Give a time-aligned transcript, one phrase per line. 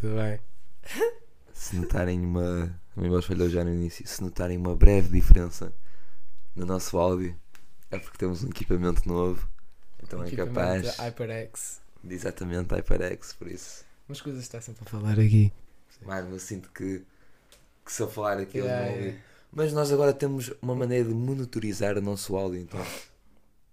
[0.00, 0.40] tudo bem.
[1.52, 2.80] Se notarem uma.
[2.96, 4.06] A minha voz falhou já no início.
[4.06, 5.72] Se notarem uma breve diferença
[6.56, 7.36] no nosso áudio,
[7.90, 9.48] é porque temos um equipamento novo.
[10.02, 11.80] Então é Equipamento capaz HyperX.
[12.02, 13.84] de exatamente HyperX, por isso.
[14.08, 15.52] Mas coisas está sempre a falar aqui.
[16.02, 17.04] Mano, eu sinto que,
[17.84, 19.04] que se eu falar aqui Yeah, vão ouvir.
[19.06, 19.22] yeah.
[19.52, 22.80] Mas nós agora temos uma maneira de monitorizar o nosso áudio, então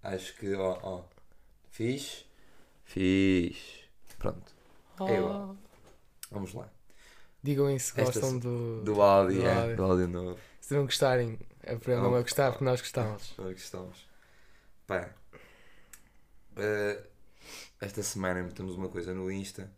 [0.02, 1.04] acho que, ó, ó,
[1.70, 2.24] fiz,
[2.84, 3.56] fiz,
[4.18, 4.52] pronto,
[5.00, 5.56] É igual.
[6.30, 6.70] Vamos lá.
[7.42, 8.82] Digam aí se Esta gostam do.
[8.82, 9.76] Do áudio, do é, áudio.
[9.76, 12.16] do áudio novo, Se não gostarem, aprendam Oh.
[12.16, 13.34] a gostar porque nós gostamos.
[13.38, 14.08] onde é que estamos?
[14.86, 15.10] Pá,
[16.56, 17.02] eh,
[17.80, 19.70] esta semana metemos uma coisa no Insta,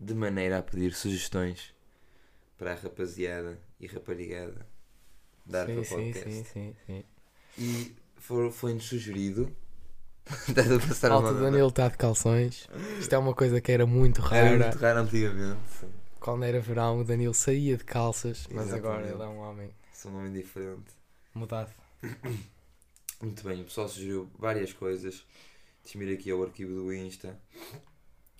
[0.00, 1.74] de maneira a pedir sugestões
[2.56, 4.66] para a rapaziada e raparigada
[5.44, 6.30] dar para sim, o sim, podcast.
[6.30, 7.04] sim, sim, sim.
[7.58, 9.54] E for- foi-nos sugerido.
[10.48, 12.68] Estás a passar a Alta mão, Danilo está de calções.
[12.98, 14.38] Isto é uma coisa que era muito é?
[14.38, 14.64] Era rara.
[14.64, 15.60] muito raro antigamente.
[16.20, 19.14] Quando era verão, o Danilo saía de calças, mas agora Exatamente.
[19.14, 20.90] ele é um homem Sou um homem diferente.
[21.34, 21.70] mudado.
[23.20, 25.24] Muito bem, o pessoal sugeriu várias coisas.
[25.82, 27.36] Deixa-me ir aqui ao arquivo do Insta.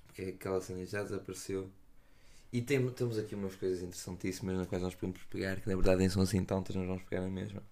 [0.06, 1.68] Porque aquela cena já desapareceu.
[2.52, 5.98] E tem- temos aqui umas coisas interessantíssimas nas quais nós podemos pegar, que na verdade
[5.98, 7.62] nem são assim tantas, nós vamos pegar na mesma.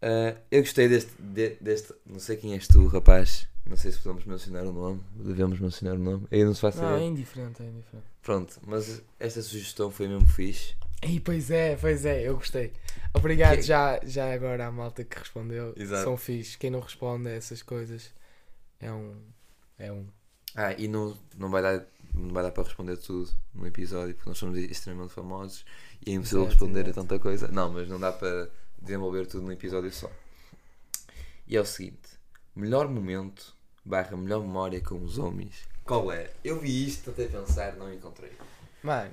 [0.00, 1.92] Ah, eu gostei deste, de- deste.
[2.06, 3.46] Não sei quem és tu, rapaz.
[3.66, 5.00] Não sei se podemos mencionar o nome.
[5.14, 6.26] Devemos mencionar o nome.
[6.30, 8.06] Aí não se faz Não, é indiferente, é indiferente.
[8.22, 10.74] Pronto, mas esta sugestão foi mesmo fixe.
[11.02, 12.72] Ei, pois é, pois é, eu gostei.
[13.14, 15.74] Obrigado Que- já, já agora à malta que respondeu.
[15.76, 16.02] Exato.
[16.04, 16.56] São fixe.
[16.56, 18.10] Quem não responde a essas coisas
[18.80, 19.14] é um.
[19.78, 20.06] É um.
[20.56, 24.30] Ah, e não, não, vai dar, não vai dar para responder tudo no episódio, porque
[24.30, 25.64] nós somos extremamente famosos
[26.04, 27.00] e é impossível Exato, responder exato.
[27.00, 27.48] a tanta coisa.
[27.48, 30.10] Não, mas não dá para desenvolver tudo num episódio só.
[31.46, 32.08] E é o seguinte:
[32.54, 33.54] melhor momento
[33.84, 35.66] barra melhor memória com os homens.
[35.84, 36.30] Qual é?
[36.44, 38.32] Eu vi isto, tentei pensar, não encontrei.
[38.82, 39.10] Mano,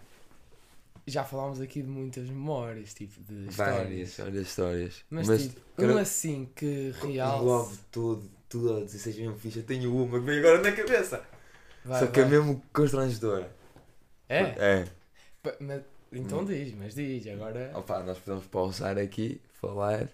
[1.07, 4.17] já falámos aqui de muitas memórias, tipo, de Várias, histórias.
[4.17, 5.05] várias histórias.
[5.09, 7.39] Mas, tipo, quero- um assim que real.
[7.39, 9.59] englobe tudo, tudo, e seja mesmo fixe.
[9.59, 11.25] Eu tenho uma que vem agora na cabeça.
[11.85, 12.31] Vai, só que é vai.
[12.31, 13.55] mesmo constrangedora.
[14.27, 14.39] É?
[14.41, 14.87] É.
[15.61, 16.45] Mas- então Hum.
[16.45, 17.71] diz, mas diz, agora.
[17.75, 20.07] Opa, nós podemos pausar aqui, falar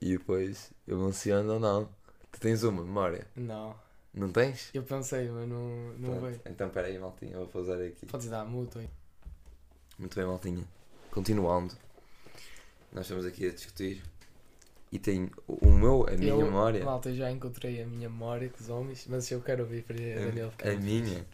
[0.00, 1.88] e depois eu menciono ou não.
[2.32, 3.26] Tu tens uma memória?
[3.36, 3.74] Não.
[4.12, 4.70] Não tens?
[4.74, 6.20] Eu pensei, mas não, não Pronto.
[6.22, 6.40] veio.
[6.46, 8.06] Então peraí, maltinha, vou pausar aqui.
[8.06, 8.88] Podes dar mútuo aí.
[9.98, 10.64] Muito bem, maltinha.
[11.10, 11.74] Continuando,
[12.92, 14.02] nós estamos aqui a discutir
[14.92, 16.84] e tem o meu, a minha eu, memória.
[16.84, 19.96] Malta, eu já encontrei a minha memória com os homens, mas eu quero ouvir para
[19.96, 21.26] a Daniel ficar A, a muito minha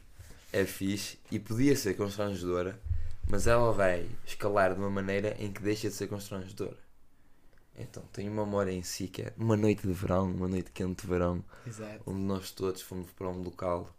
[0.52, 2.78] é fixe e podia ser constrangedora,
[3.28, 6.78] mas ela vai escalar de uma maneira em que deixa de ser constrangedora.
[7.78, 11.02] Então, tenho uma memória em si que é uma noite de verão, uma noite quente
[11.02, 11.44] de verão.
[11.66, 13.94] Exato, onde nós todos fomos para um local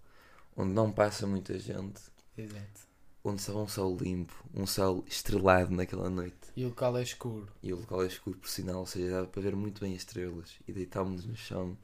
[0.55, 2.01] onde não passa muita gente,
[2.35, 2.81] exato.
[3.23, 6.35] onde estava um céu limpo, um céu estrelado naquela noite.
[6.55, 7.47] E o local é escuro.
[7.61, 9.99] E o local é escuro por sinal, ou seja, dava para ver muito bem as
[9.99, 10.55] estrelas.
[10.67, 11.77] E deitámos-nos no chão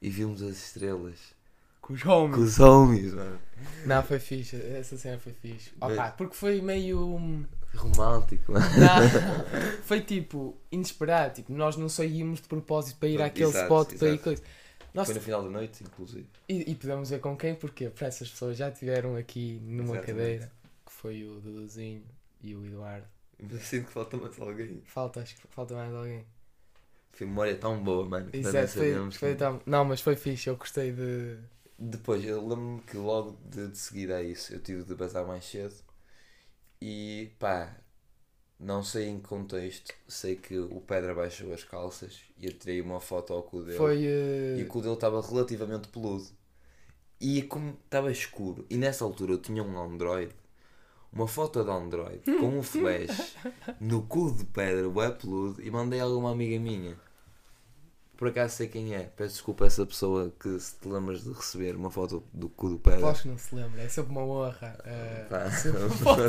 [0.00, 1.35] e vimos as estrelas
[1.86, 2.38] Com os com homens.
[2.42, 3.38] os homens, mano.
[3.84, 4.56] Não, foi fixe.
[4.56, 5.70] Essa cena foi fixe.
[5.80, 7.46] Opa, Mas- porque foi meio.
[7.74, 8.64] Romântico, mano.
[8.78, 11.34] Não, foi tipo inesperado.
[11.34, 14.24] Tipo, nós não saímos de propósito para ir Pronto, àquele exato, spot para ir exato.
[14.24, 14.42] coisa.
[14.94, 16.26] Nós, Foi no final da noite, inclusive.
[16.48, 20.06] e, e podemos ver com quem, porque para essas pessoas já tiveram aqui numa Exatamente.
[20.06, 20.52] cadeira
[20.86, 22.02] que foi o Duduzinho
[22.42, 23.06] e o Eduardo.
[23.38, 24.82] Mas sinto que falta mais alguém.
[24.86, 26.24] Falta, acho que falta mais alguém.
[27.12, 28.30] Foi memória tão boa, mano.
[28.32, 31.36] Exato, foi, foi que- tão- Não, mas foi fixe, eu gostei de.
[31.78, 35.44] Depois, eu lembro-me que logo de, de seguida a isso eu tive de bazar mais
[35.44, 35.74] cedo
[36.80, 37.76] e pá,
[38.58, 42.80] não sei em que contexto, sei que o Pedra baixou as calças e eu tirei
[42.80, 43.98] uma foto ao cu dele Foi.
[43.98, 46.26] e eh, o cu dele estava relativamente peludo
[47.20, 50.34] e como estava escuro e nessa altura eu tinha um Android,
[51.12, 53.36] uma foto de Android com um flash
[53.80, 56.96] no cu de pedra, bué peludo e mandei a alguma amiga minha.
[58.16, 59.00] Por acaso sei quem é.
[59.14, 62.70] Peço desculpa a essa pessoa que se te lembras de receber uma foto do cu
[62.70, 63.00] do pedra.
[63.00, 64.78] Aposto que não se lembra, é sempre uma honra.
[64.84, 66.22] eh, Pá, sempre uma foto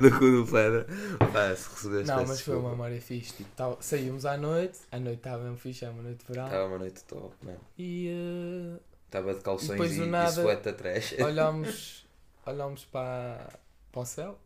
[0.00, 0.86] do cu do pedra.
[1.32, 2.68] Pá, se recebeste Não, mas foi uma desculpa.
[2.70, 3.32] memória fixe.
[3.32, 6.44] Tipo, tava- saímos à noite, a noite estava mesmo fixe, era uma noite de verão.
[6.44, 7.60] Estava uma noite top, mano.
[7.78, 11.14] E eh, Estava de calções e, do e suéte atrás.
[11.20, 12.06] olhámos,
[12.46, 13.48] olhámos para,
[13.90, 14.38] para o céu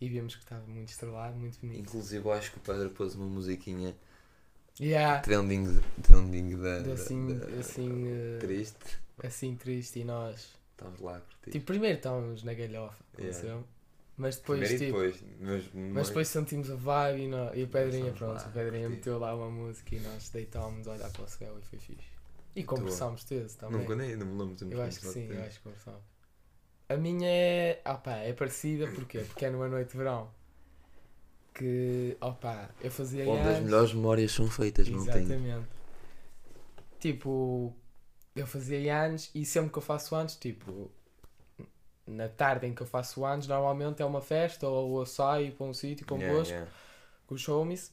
[0.00, 1.80] e vimos que estava muito estrelado, muito bonito.
[1.80, 3.94] Inclusive, acho que o Pedro pôs uma musiquinha
[4.80, 5.20] Yeah.
[5.20, 8.78] trending, trending da, da- assim, da- assim, eh, triste.
[9.22, 10.48] assim triste e nós.
[10.72, 11.50] Estamos lá a curtir.
[11.52, 13.60] Tipo, primeiro estávamos na galhofa, Yeah.
[14.16, 15.22] mas depois, tipo, depois.
[15.40, 18.82] Mas, mas depois sentimos a vibe e, nós, e o Pedrinha, pronto, lá o Pedrinha
[18.84, 18.96] curtir.
[18.96, 22.10] meteu lá uma música e nós deitámos a olhar para o céu e foi fixe.
[22.56, 23.86] E conversámos todos também.
[23.88, 26.02] Não, nem, não me lembro Eu acho que sim, eu acho que conversámos.
[26.88, 27.80] A minha é.
[27.86, 29.20] Opa, é parecida porquê?
[29.20, 30.30] Porque é numa noite de verão.
[31.54, 32.16] Que.
[32.20, 35.22] Opa, eu fazia Onde as melhores memórias são feitas, não tem.
[35.22, 35.66] Exatamente.
[36.98, 37.74] Tipo,
[38.34, 40.90] eu fazia anos e sempre que eu faço anos, tipo,
[42.06, 45.66] na tarde em que eu faço anos, normalmente é uma festa ou eu saio para
[45.66, 46.72] um sítio convosco Yeah, yeah.
[47.26, 47.92] com os homies.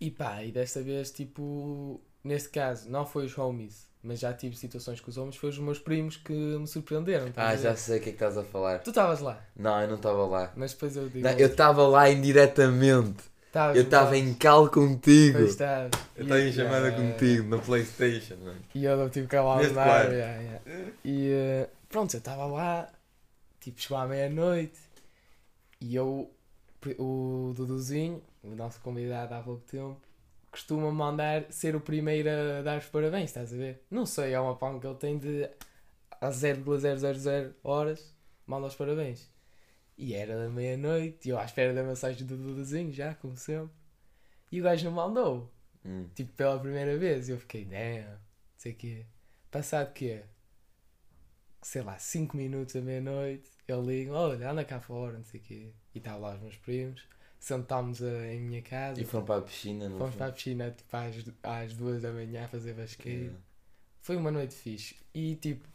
[0.00, 4.56] E pá, e desta vez, tipo, neste caso, não foi os homies, mas já tive
[4.56, 7.32] situações com os homies, foi os meus primos que me surpreenderam.
[7.36, 8.80] Ah, já sei o que é que estás a falar.
[8.80, 10.52] Tu estavas lá, Não, eu não estava lá.
[10.56, 11.26] mas depois eu digo.
[11.26, 13.32] Não, eu estava lá indiretamente.
[13.46, 15.38] Estavas, Eu estava em cal contigo.
[15.38, 15.60] Pois.
[15.60, 18.60] Eu estava em chamada yeah, yeah, contigo na Playstation, mano.
[18.74, 20.10] E eu tive que lá Neste andar.
[20.10, 20.90] yeah, yeah.
[21.04, 22.90] E eh, pronto, eu estava lá,
[23.60, 24.80] tipo, chegou à meia-noite
[25.82, 26.30] e eu,
[26.98, 30.00] o Duduzinho, o nosso convidado há pouco tempo,
[30.52, 33.82] costuma mandar ser o primeiro a dar os parabéns, estás a ver?
[33.90, 35.50] Não sei, é uma pão que ele tem de
[36.20, 38.14] a 0,000 horas,
[38.46, 39.28] manda os parabéns.
[39.98, 43.74] E era da meia-noite, e eu à espera da mensagem do Duduzinho, já, como sempre.
[44.52, 45.50] E o gajo não mandou
[45.84, 46.08] Hum.
[46.14, 47.28] tipo, pela primeira vez.
[47.28, 48.18] E eu fiquei, damn, não
[48.56, 49.06] sei o quê.
[49.50, 50.22] Passado quê?
[51.60, 55.42] Sei lá, 5 minutos da meia-noite, ele liga, olha, anda cá fora, não sei o
[55.42, 55.72] quê.
[55.94, 57.06] E estavam lá os meus primos,
[57.44, 60.96] sentámos em minha casa, E foram para a piscina, não fomos para a piscina tipo,
[60.96, 63.20] às, às 2 da manhã a fazer basqueiro.
[63.22, 63.38] Yeah.
[64.00, 64.96] Foi uma noite fixe.
[65.12, 65.66] E tipo,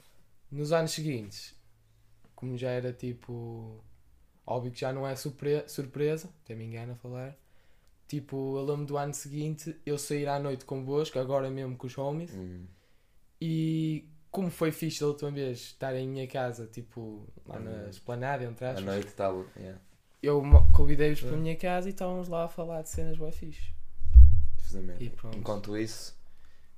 [0.51, 1.53] nos anos seguintes,
[2.35, 3.83] como já era tipo.
[4.45, 7.35] Óbvio que já não é surpre surpresa, até me engano a falar.
[8.07, 11.97] Tipo, eu lembro do ano seguinte eu sair à noite convosco, agora mesmo com os
[11.97, 12.33] homies.
[12.33, 12.65] Hum.
[13.41, 17.89] E como foi fixe da última vez estar em minha casa, tipo, lá na Hum.
[17.89, 19.45] esplanada, entre À aspas, noite estava.
[19.57, 19.81] Yeah.
[20.21, 20.41] Eu
[20.73, 21.41] convidei-vos para a Hum.
[21.41, 23.71] minha casa e estávamos lá a falar de cenas fixe.
[24.99, 25.37] E pronto.
[25.37, 26.15] Enquanto isso,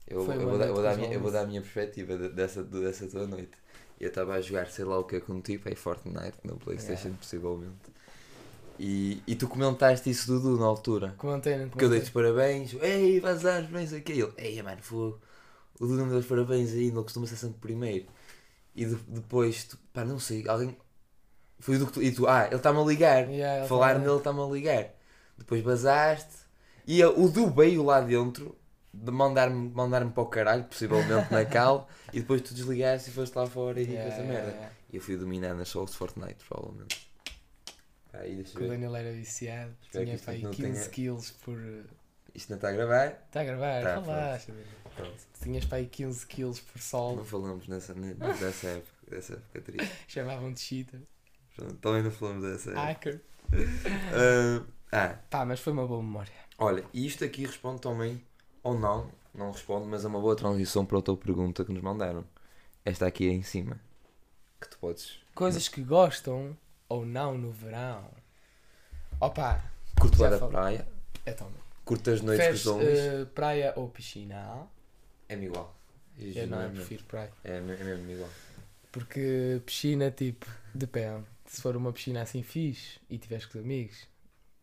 [0.07, 2.18] eu, eu, vou, dar, eu, vou dar com minha, eu vou dar a minha perspectiva
[2.18, 3.51] de- dessa, de- dessa tua noite.
[4.00, 7.18] Eu estava a jogar, sei lá o que é contigo, aí Fortnite, na Playstation, Yeah.
[7.19, 8.00] possivelmente.
[8.77, 11.13] E, e tu comentaste isso, Dudu, na altura.
[11.18, 14.13] Comentei, não Porque eu dei-te parabéns, ei, vais dar parabéns aqui.
[14.13, 15.19] Ele, ei, mano, fogo.
[15.80, 18.06] O Dudu não me deu os parabéns ainda, ele costuma ser sempre primeiro.
[18.75, 20.77] E de- depois, tu, pá, não sei, alguém.
[21.60, 22.02] Foi o do que tu.
[22.04, 23.30] E tu, ah, ele está-me a ligar.
[23.30, 24.90] Yeah, Falar tava- nele está-me a ligar.
[25.38, 26.34] Depois basaste.
[26.88, 28.58] E a- o Du veio lá dentro
[28.94, 31.88] de mandar-me mandar para o caralho, possivelmente na cal.
[32.14, 34.52] e depois tu desligaste e foste lá fora e Yeah, essa yeah, merda.
[34.52, 34.74] yeah.
[34.92, 37.10] E eu fui dominar nas souls de Fortnite, provavelmente.
[38.14, 38.68] Aí, eu o.
[38.70, 41.60] Daniel era viciado, Espero tinha isto para aí não 15 tenha- kills por.
[42.34, 43.06] Isto não está a gravar?
[43.28, 44.54] Está a gravar, Tá, relaxa.
[45.44, 49.62] Tinhas para aí 15 kills por sol, Não falamos nessa, ne- dessa época, dessa época
[49.62, 49.94] triste.
[50.08, 51.02] chamavam-te cheater.
[51.60, 52.74] Pronto, Também não falamos dessa.
[52.74, 53.22] Hacker.
[54.14, 56.32] Ah, ah, Pá, mas foi uma boa memória.
[56.58, 58.24] olha, e isto aqui responde também,
[58.64, 62.24] ou não, não responde, mas é uma boa transição para outra pergunta que nos mandaram.
[62.86, 63.80] Esta aqui é em cima.
[64.62, 65.20] Que tu podes.
[65.36, 66.56] Coisas que gostam
[66.88, 68.10] ou não no verão.
[69.20, 69.64] Opa,
[70.00, 70.40] Curto falei.
[70.40, 70.88] praia,
[71.26, 71.52] então,
[71.84, 74.68] curto as noites preferes com eh, praia ou piscina?
[75.28, 75.76] É-me igual.
[76.18, 77.32] Eu não, eu prefiro praia.
[77.44, 78.30] É, é mesmo igual.
[78.92, 81.26] Porque piscina, tipo, depende.
[81.51, 84.07] Se for uma piscina assim fixe e tiveres com os amigos,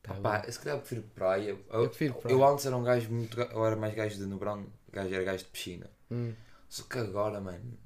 [0.03, 0.51] tá Pá, bom.
[0.53, 1.51] se calhar eu prefiro praia.
[1.51, 2.33] Eu, Eu prefiro praia.
[2.35, 3.41] eu antes era um gajo muito.
[3.41, 5.91] Eu era mais gajo de no verão, gajo era gajo de piscina.
[6.11, 6.33] Hum.
[6.69, 7.77] Só que agora, mano,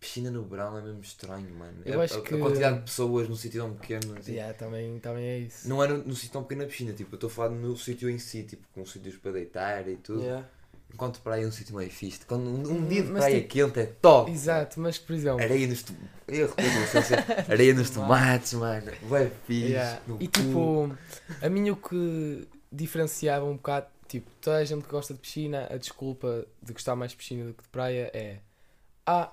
[0.00, 1.82] piscina no verão é mesmo estranho, mano.
[1.84, 4.16] Eu a, acho a- que- a quantidade de pessoas num sítio tão pequeno.
[4.18, 5.68] assim, Yeah, também, também é isso.
[5.68, 8.08] Não era no sítio tão pequeno na piscina, tipo, eu estou a falar no sítio
[8.08, 10.22] em si, tipo, com sítios para deitar e tudo.
[10.22, 10.48] Yeah.
[10.94, 12.20] Enquanto praia é um sítio mais fixe.
[12.26, 14.30] Quando um, um dia de Mas praia tipo- quente é top.
[14.30, 15.40] Exato, mas por exemplo.
[15.42, 16.10] Areia nos tomates.
[16.28, 18.92] Eu repito, Areia nos tomates, mano.
[19.02, 19.68] Vai fixe.
[19.72, 20.00] Yeah.
[20.20, 20.32] E cu.
[20.32, 20.96] tipo,
[21.40, 25.66] a mim o que diferenciava um bocado, tipo, toda a gente que gosta de piscina,
[25.70, 28.38] a desculpa de gostar mais de piscina do que de praia é
[29.06, 29.32] Ah,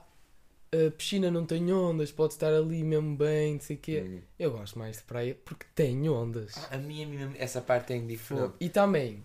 [0.72, 4.04] a piscina não tem ondas, pode estar ali mesmo bem, não sei o quê.
[4.06, 4.22] Hum.
[4.38, 6.54] Eu gosto mais de praia porque tem ondas.
[6.72, 8.54] A minha, a minha- essa parte é indiferente.
[8.60, 9.24] E também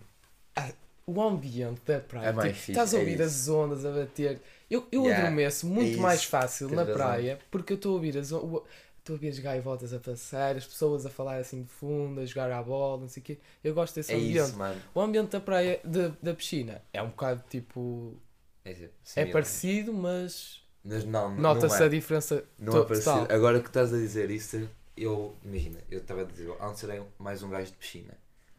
[0.55, 0.71] ah,
[1.05, 2.29] o ambiente da praia.
[2.29, 3.21] É tipo, fixe, estás a é ouvir isso.
[3.21, 4.41] as ondas a bater.
[4.69, 6.93] Eu, eu Yeah, adormeço é muito isso, mais fácil tens na razão.
[6.93, 10.65] praia porque eu estou a ouvir as Estou a ouvir as gaivotas a passar, as
[10.65, 13.37] pessoas a falar assim de fundo, a jogar à bola, não sei o quê.
[13.63, 14.53] Eu gosto desse É ambiente.
[14.53, 14.57] isso.
[14.95, 18.15] O ambiente da praia, de- da piscina, é um bocado tipo.
[18.63, 21.85] É, É parecido, mas Mas não, não nota-se é.
[21.85, 23.27] a diferença Não é parecido.
[23.27, 23.35] total.
[23.35, 27.43] Agora que estás a dizer isso, eu, imagina, eu estava a dizer, antes era mais
[27.43, 28.17] um gajo de piscina,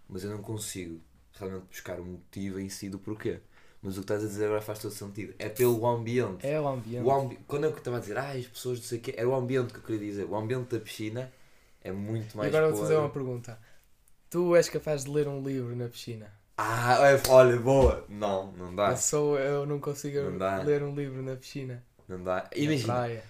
[0.09, 1.01] mas eu não consigo
[1.39, 3.41] realmente buscar o motivo em si do porquê.
[3.83, 5.35] Mas o que estás a dizer agora faz todo sentido.
[5.39, 6.47] É pelo ambiente.
[6.47, 7.05] É o ambiente.
[7.05, 7.39] O ambi...
[7.47, 9.73] Quando eu estava a dizer, ah, as pessoas não sei o quê, era o ambiente
[9.73, 10.25] que eu queria dizer.
[10.25, 11.33] O ambiente da piscina
[11.83, 12.49] é muito E mais.
[12.49, 13.59] agora vou-te fazer uma pergunta.
[14.29, 16.33] Tu és capaz de ler um livro na piscina?
[16.59, 18.05] Ah, é- olha, boa!
[18.09, 18.91] Não, não dá.
[18.91, 21.85] Eu, sou, eu não consigo Não ler um livro na piscina.
[22.09, 22.49] Não dá.
[22.51, 23.23] Na Imagina,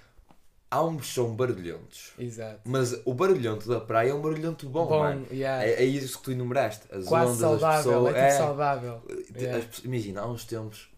[0.68, 0.82] praia.
[0.82, 2.12] há uns que são barulhentos.
[2.18, 2.60] Exato.
[2.64, 5.26] Mas o barulhento da praia é um barulhento bom, mano.
[5.30, 5.64] yeah.
[5.64, 6.86] É, é isso que tu enumeraste.
[6.90, 8.14] As Quase ondas, saudável, as pessoas.
[8.14, 9.02] é tipo saudável.
[9.36, 9.66] Yeah.
[9.66, 10.88] as Imagina, há uns tempos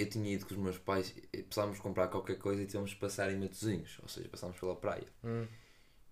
[0.00, 2.96] eu tinha ido com os meus pais e precisávamos comprar qualquer coisa e tínhamos de
[2.96, 5.06] passar em Matosinhos, ou seja, passámos pela praia.
[5.22, 5.46] Hum.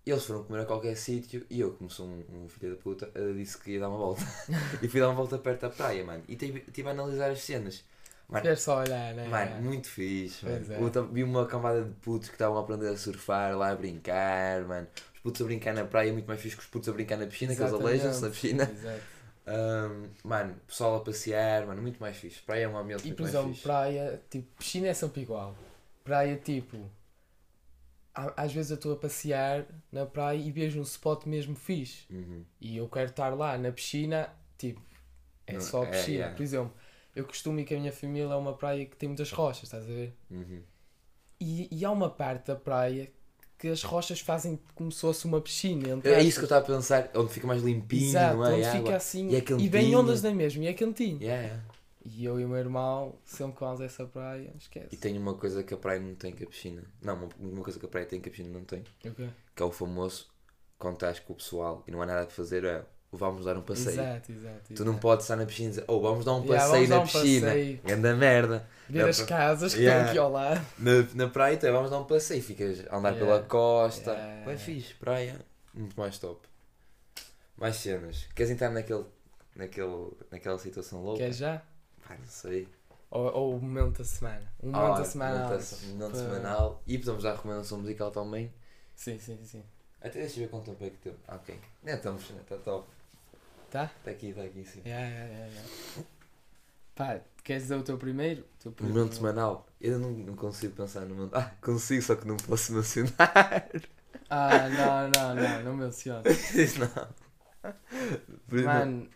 [0.05, 2.81] E eles foram comer a qualquer sítio e eu, como sou um, um filho da
[2.81, 4.21] puta, eh, disse que ia dar uma volta.
[4.81, 6.23] e fui dar uma volta perto da praia, mano.
[6.27, 7.83] E tive, tive a analisar as cenas.
[8.29, 9.27] Mano, Queres só olhar, né?
[9.27, 10.65] Mano, muito fixe, mano.
[10.71, 11.13] É.
[11.13, 14.87] Vi uma cambada de putos que estavam a aprender a surfar lá a brincar, mano.
[15.15, 17.17] Os putos a brincar na praia é muito mais fixe que os putos a brincar
[17.17, 18.63] na piscina, que eles aleijam-se na piscina.
[18.71, 19.01] Exato.
[19.47, 22.39] Ahm, mano, pessoal a passear, mano, muito mais fixe.
[22.41, 23.63] Praia é um ambiente E muito por mais exemplo, fixe.
[23.63, 25.55] praia, tipo, piscina é sempre igual.
[26.03, 26.77] Praia, tipo,
[28.13, 32.05] às vezes eu estou a passear na praia e vejo um spot mesmo fixe.
[32.11, 32.43] Uhum.
[32.61, 34.81] E eu quero estar lá na piscina, tipo,
[35.47, 36.17] é Não- só é, piscina.
[36.17, 36.35] yeah.
[36.35, 36.73] Por exemplo,
[37.19, 39.83] eu costumo ir com a minha família a uma praia que tem muitas rochas, estás
[39.83, 40.13] a ver?
[40.29, 40.61] Uhum.
[41.39, 43.11] E, e há uma parte da praia
[43.57, 45.89] que as rochas fazem como se fosse uma piscina.
[45.89, 48.53] entre É isso que eu estava a pensar, onde fica mais limpinho, Exato, não é?
[48.53, 48.95] onde fica água.
[48.95, 51.21] assim E é e, vem ondas da mesma e é quentinho.
[51.21, 51.63] Yeah, yeah.
[52.05, 54.87] E eu e o meu irmão, sempre que vamos a essa praia, esquece.
[54.93, 56.83] E tem uma coisa que a praia não tem que a piscina.
[57.01, 58.79] Não, uma, uma coisa que a praia tem que a piscina não tem.
[59.03, 59.29] O quê?
[59.53, 60.27] Que é o famoso,
[60.77, 63.61] quando estás com o pessoal e não há nada a fazer, é vamos dar um
[63.61, 63.91] passeio.
[63.99, 64.73] Exato, exato.
[64.75, 65.01] Tu não exato.
[65.01, 67.47] podes estar na piscina e dizer, oh, vamos dar um Yeah, passeio na um piscina.
[67.47, 67.79] passeio.
[67.85, 68.67] Ganda merda.
[68.89, 69.99] Ver Dá as para- casas que Yeah.
[69.99, 70.65] estão aqui ao lado.
[70.79, 70.91] Na,
[71.25, 72.41] na praia, então, vamos dar um passeio.
[72.41, 73.19] Ficas a andar Yeah.
[73.19, 74.11] pela costa.
[74.11, 74.45] Yeah.
[74.45, 75.39] Bem fixe, praia.
[75.73, 76.47] Muito mais top.
[77.57, 78.27] Mais cenas.
[78.35, 79.05] Queres entrar naquele,
[79.55, 81.19] naquele, naquela situação louca?
[81.23, 81.61] Quer já?
[82.07, 82.67] Pá, não sei.
[83.11, 84.41] Ou, ou o momento da semana.
[84.61, 85.33] Um momento da semana.
[85.35, 86.83] da- momento Para- semanal.
[86.87, 88.53] E podemos dar recomendação musical também.
[88.95, 89.63] Sim, sim, sim.
[90.01, 91.19] Até deixa eu ver quanto tempo é que temos.
[91.27, 91.59] Ah, ok.
[91.83, 92.87] Não estamos, está top.
[93.69, 93.91] Tá?
[93.99, 94.81] Está aqui, está aqui, sim.
[94.85, 95.69] Yeah, yeah, yeah, yeah.
[96.95, 98.41] Pá, queres dizer o teu primeiro?
[98.41, 99.67] O teu primeiro- Momento semanal.
[99.79, 101.35] Eu não, não consigo pensar no momento.
[101.35, 103.69] Ah, consigo, só que não posso mencionar.
[104.29, 106.23] Ah, não, não, não, não menciona.
[106.29, 107.73] Isso não.
[108.63, 109.07] Mano,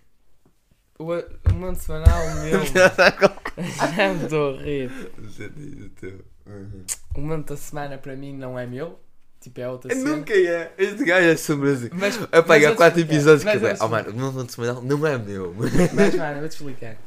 [1.00, 2.64] o, o momento semanal meu.
[2.66, 4.92] Já me estou a rir.
[5.18, 6.26] O teu.
[6.46, 6.86] Uhum.
[7.16, 9.00] O momento da semana para mim não é meu.
[9.44, 10.16] Tipo, é outra Eu cena.
[10.16, 10.72] Nunca é.
[10.78, 11.90] Este gajo é sobre assim.
[11.94, 13.00] Mas, A pagar mas vou-te 4 explicar.
[13.16, 15.54] episódios Mas que vou-te Oh mano, o meu momento semanal não é meu.
[15.94, 16.98] Mas, mano, eu vou-te explicar.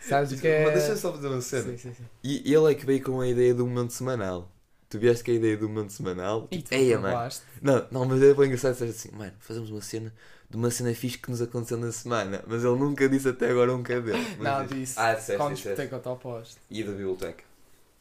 [0.00, 0.64] Sabes o que é.
[0.64, 1.62] Mas deixa eu só fazer uma cena.
[1.64, 2.04] Sim, sim, sim.
[2.24, 4.50] E ele é que veio com a ideia do momento semanal.
[4.88, 6.46] Tu vieste com a ideia do momento semanal?
[6.50, 7.30] E Tipo, tu Eia, mano.
[7.60, 10.14] Não, não, mas é bem engraçado dizer assim, mano, fazemos uma cena
[10.48, 12.42] de uma cena fixe que nos aconteceu na semana.
[12.46, 14.12] Mas ele nunca disse até agora um cadê.
[14.38, 14.94] Não, disse.
[14.98, 15.76] Ah, disseste, Quando disseste.
[15.76, 16.56] disputei contra o posto.
[16.70, 17.44] E da biblioteca.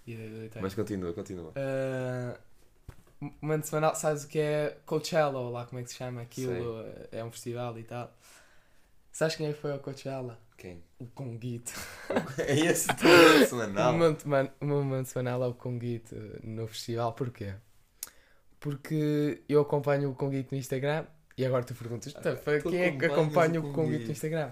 [0.08, 0.62] E daí tem.
[0.62, 1.52] Mas continua, continua.
[1.56, 2.38] Ah,
[3.42, 6.84] momento semanal, sabes o que é Coachella, ou lá como é que se chama aquilo?
[7.12, 8.14] É um festival e tal.
[9.12, 10.40] Sabes quem é que foi ao Coachella?
[10.58, 10.84] Quem?
[11.00, 11.74] O Conguito.
[12.38, 13.94] É esse momento O semanal?
[14.62, 17.14] o meu momento semanal é o Conguito no festival.
[17.14, 17.54] Porquê?
[18.60, 21.06] Porque eu acompanho o Conguito no Instagram
[21.38, 24.52] e agora tu perguntas, "Tá, tu quem é que acompanha o Conguito?" no Instagram?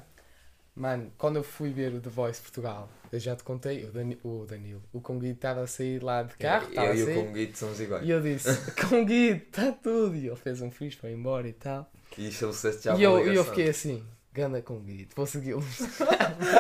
[0.76, 4.18] Mano, quando eu fui ver o The Voice Portugal, eu já te contei, o, Dani,
[4.24, 7.16] o Danilo, o Conguito estava a sair lá de carro, eu a e o sair,
[7.28, 8.04] Conguito somos iguais.
[8.08, 8.50] e eu disse,
[8.90, 11.88] Conguito, está tudo, e ele fez um fixe, foi embora e tal.
[12.18, 13.46] E estabeleceste já e uma eu, e eu ligação.
[13.54, 14.04] fiquei assim,
[14.34, 15.64] ganda Conguito, vou segui-lo.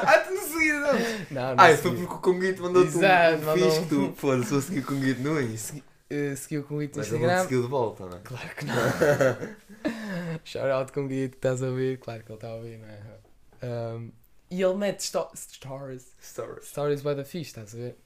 [0.05, 0.93] ah, tu não seguias não?
[1.32, 4.13] não, não Ah, foi porque o Conguito mandou-te um, Exato, um mandou fixe que tu,
[4.17, 5.82] foda-se, vou seguir o Conguito no Insta.
[6.12, 7.43] Eh, segui o Conguito no Mas ele não Instagram.
[7.46, 8.22] seguiu de volta, não é?
[8.24, 10.39] Claro que não.
[10.46, 11.98] Shout out com o Guito, estás a ouvir?
[11.98, 13.00] Claro que ele está a ouvir, não é?
[13.63, 14.12] Um,
[14.51, 16.13] e ele mete sto stories.
[16.22, 16.67] Stories.
[16.67, 17.98] Stories by the fish, estás a ver?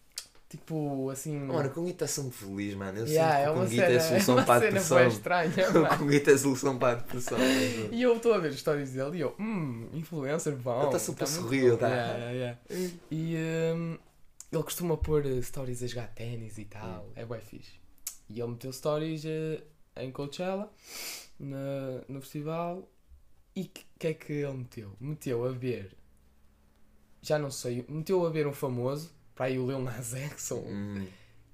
[0.50, 1.38] Tipo, assim.
[1.38, 3.00] Mano, o Conguito está sempre feliz, mano.
[3.00, 4.98] Eu yeah, é sinto que o Conguito cena, é a solução uma para a depressão.
[4.98, 5.98] bué estranha, O.
[5.98, 7.38] Conguito é a solução para a depressão.
[7.92, 10.84] E eu estou a ver stories dele e eu, hum, influencer bom.
[10.84, 11.90] Ele tá a muito sorrir, bom." tá?
[11.90, 12.60] Yeah, yeah.
[13.12, 13.36] E
[13.76, 13.98] um,
[14.50, 17.74] ele costuma pôr eh, stories a jogar ténis e tal, é bem fixe.
[18.30, 19.62] E ele meteu stories eh,
[19.98, 20.72] em Coachella,
[21.38, 22.90] na, no festival,
[23.60, 24.92] e o que é que ele meteu?
[25.00, 25.92] Meteu a ver,
[27.22, 30.64] já não sei, meteu a ver um famoso, para aí o Lil Nas X, ou,
[30.66, 31.06] Hum.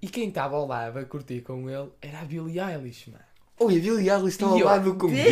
[0.02, 3.24] e quem estava ao lado a curtir com ele era a Billie Eilish, mano.
[3.60, 5.30] Oi, a Billie Eilish está ao lado do Conguito.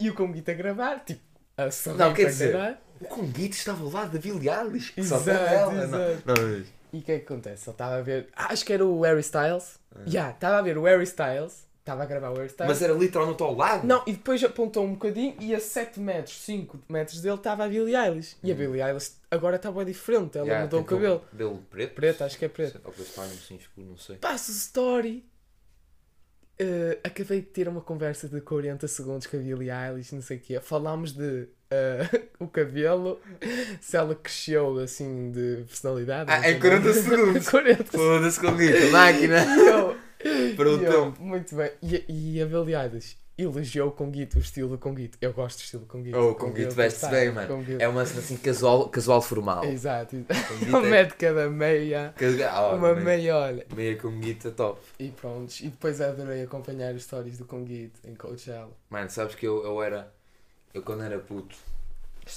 [0.00, 1.20] E o Conguito a gravar, tipo,
[1.56, 1.64] a
[1.96, 2.76] Não, quer dizer, caralho.
[3.00, 4.92] O Conguito estava ao lado da Billie Eilish.
[4.92, 5.72] Que só Exato, tem ela.
[5.74, 6.22] Não, exato.
[6.26, 6.66] não, mas...
[6.92, 7.68] E o que é que acontece?
[7.68, 8.28] Ele estava a ver.
[8.34, 9.78] ah, Acho que era o Harry Styles.
[9.94, 9.98] Ah.
[10.06, 11.65] Já, estava a ver o Harry Styles.
[11.86, 12.68] Estava a gravar o Styles.
[12.68, 13.86] mas era literalmente ao lado?
[13.86, 17.68] Não, e depois apontou um bocadinho e a 7 metros, 5 metros dele estava a
[17.68, 18.36] Billie Eilish.
[18.42, 18.58] E a Hum.
[18.58, 20.36] Billie Eilish agora está bem diferente.
[20.36, 21.20] Ela Yeah, mudou o tem cabelo.
[21.30, 21.94] Cabelo preto?
[21.94, 22.80] Preto, acho que é preto.
[22.84, 24.16] Ou está assim escuro, não sei.
[24.16, 25.24] Passa o story.
[26.58, 30.38] Uh, acabei de ter uma conversa de 40 segundos com a Billie Eilish, não sei
[30.38, 30.58] o quê.
[30.60, 33.20] Falámos de uh, o cabelo,
[33.80, 36.30] se ela cresceu assim de personalidade.
[36.32, 36.94] Ah, não em sei 40 nada.
[37.00, 37.46] segundos.
[37.50, 39.44] 40 Foda-se Conguito, máquina.
[39.44, 39.96] E eu,
[40.56, 41.22] Para o eu, tempo.
[41.22, 41.70] Muito bem.
[41.82, 42.04] E,
[42.36, 45.18] e a Beliades elogiou o Conguito, o estilo do Conguito.
[45.20, 46.16] Eu gosto do estilo do Conguito.
[46.16, 47.64] Oh, o Conguito veste-se bem, mano.
[47.78, 49.62] É uma cena assim casual, casual formal.
[49.64, 50.16] Exato.
[50.48, 52.14] Conguito Ele é- mete cada meia,
[52.50, 53.66] Ah, uma meia, meia, olha.
[53.74, 54.80] meia com guita top.
[54.98, 55.52] E pronto.
[55.60, 58.70] E depois adorei acompanhar as histórias do Conguito em Coachella.
[58.88, 60.10] Mano, sabes que eu, eu era.
[60.72, 61.54] Eu quando era puto,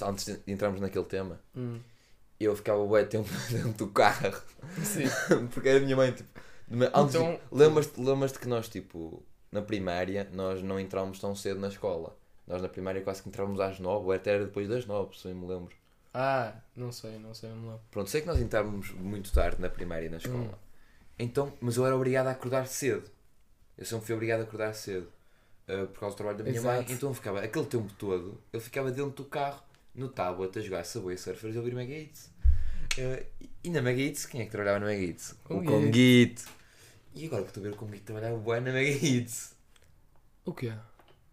[0.06, 1.78] antes de entrarmos naquele tema, Hum.
[2.38, 4.34] eu ficava bué tempo dentro do carro.
[4.84, 5.04] Sim.
[5.52, 6.28] Porque era a minha mãe, tipo.
[6.94, 11.68] Antes, Então- lembras-te, lembras-te que nós, tipo, na primária, nós não entrávamos tão cedo na
[11.68, 12.16] escola.
[12.46, 15.28] Nós na primária quase que entrávamos às nove, ou até era depois das nove, se
[15.28, 15.74] eu me lembro.
[16.12, 17.80] Ah, não sei, não sei, não me lembro.
[17.90, 20.38] Pronto, sei que nós entrávamos muito tarde na primária e na escola.
[20.44, 20.54] Hum.
[21.18, 23.08] Então, mas eu era obrigado a acordar cedo.
[23.78, 25.08] Eu sempre fui obrigado a acordar cedo.
[25.68, 26.76] uh, por causa do trabalho da minha mãe.
[26.78, 26.92] Exato.
[26.92, 29.62] Então eu ficava, aquele tempo todo, eu ficava dentro do carro,
[29.94, 32.26] no tablet, a jogar Subway Surfers e ouvir Mega Hits.
[32.98, 33.24] Uh,
[33.62, 35.30] e na Mega Hits, quem é que trabalhava na Mega Hits?
[35.44, 35.70] O Conguito.
[35.70, 36.44] Conguito.
[37.14, 39.54] E agora que estou a ver o Conguito trabalhava bué na Mega Hits.
[40.44, 40.72] O quê?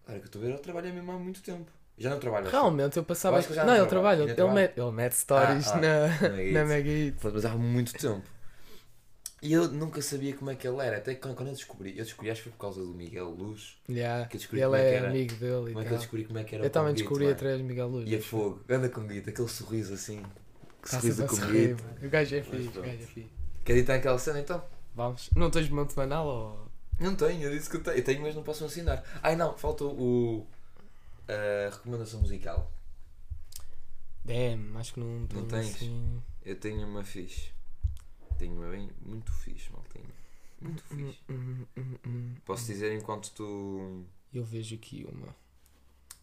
[0.05, 1.71] Agora que estou a ver, ele trabalha mesmo há muito tempo.
[1.97, 2.49] Já não trabalha.
[2.49, 3.39] Realmente eu passava.
[3.39, 4.23] Eu que não, não ele trabalha.
[4.23, 4.55] ele, trabalha?
[4.55, 7.23] mete, ele mete stories Ah, ah, na, na Mega Hits.
[7.23, 8.23] Mas há muito tempo.
[9.41, 10.97] E eu nunca sabia como é que ele era.
[10.97, 13.77] Até quando quando eu descobri, eu descobri, acho que foi por causa do Miguel Luz.
[13.87, 14.27] Yeah.
[14.27, 15.09] Que eu descobri Ele como é que é era.
[15.09, 17.57] amigo dele Como é que eu descobri como é que era Eu também descobri através
[17.59, 18.09] de Miguel Luz.
[18.09, 20.23] E a fogo, anda Conguito, aquele sorriso assim.
[20.81, 21.83] Que sorriso do Conguito.
[21.83, 21.97] mano.
[22.03, 23.29] O gajo é fixe, o gajo é fixe.
[23.63, 24.63] Quer editar aquela cena então?
[24.97, 25.29] Vamos.
[25.35, 26.67] Não tens monte semanal ou.
[26.99, 27.97] Não tenho, eu disse que eu tenho.
[27.97, 29.03] Eu tenho, mas não posso ensinar.
[29.21, 30.47] Ai não, falta o.
[31.27, 32.71] a recomendação musical.
[34.25, 35.75] Damn, acho que não tenho tens?
[35.75, 36.21] assim.
[36.43, 37.51] Eu tenho uma fixe.
[38.39, 40.09] Tenho uma bem muito fixe, maltinho.
[40.59, 41.19] Muito Hum, fixe.
[41.29, 42.35] hum, hum, hum.
[42.43, 44.03] Posso dizer enquanto tu.
[44.33, 45.35] Eu vejo aqui uma.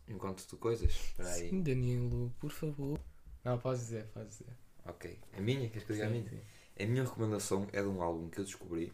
[0.08, 0.90] enquanto tu coisas?
[0.90, 1.48] Espera aí.
[1.48, 2.98] Sim, Danilo, por favor.
[3.44, 4.52] Não, podes dizer, podes dizer.
[4.84, 5.18] Ok.
[5.36, 5.68] A minha?
[5.70, 6.28] Queres que eu diga a minha?
[6.28, 6.40] sim.
[6.80, 8.92] A minha recomendação é de um álbum que eu descobri.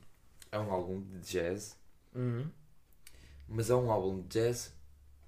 [0.52, 1.76] É um álbum de jazz.
[2.14, 2.50] Uhum.
[3.48, 4.72] Mas é um álbum de jazz.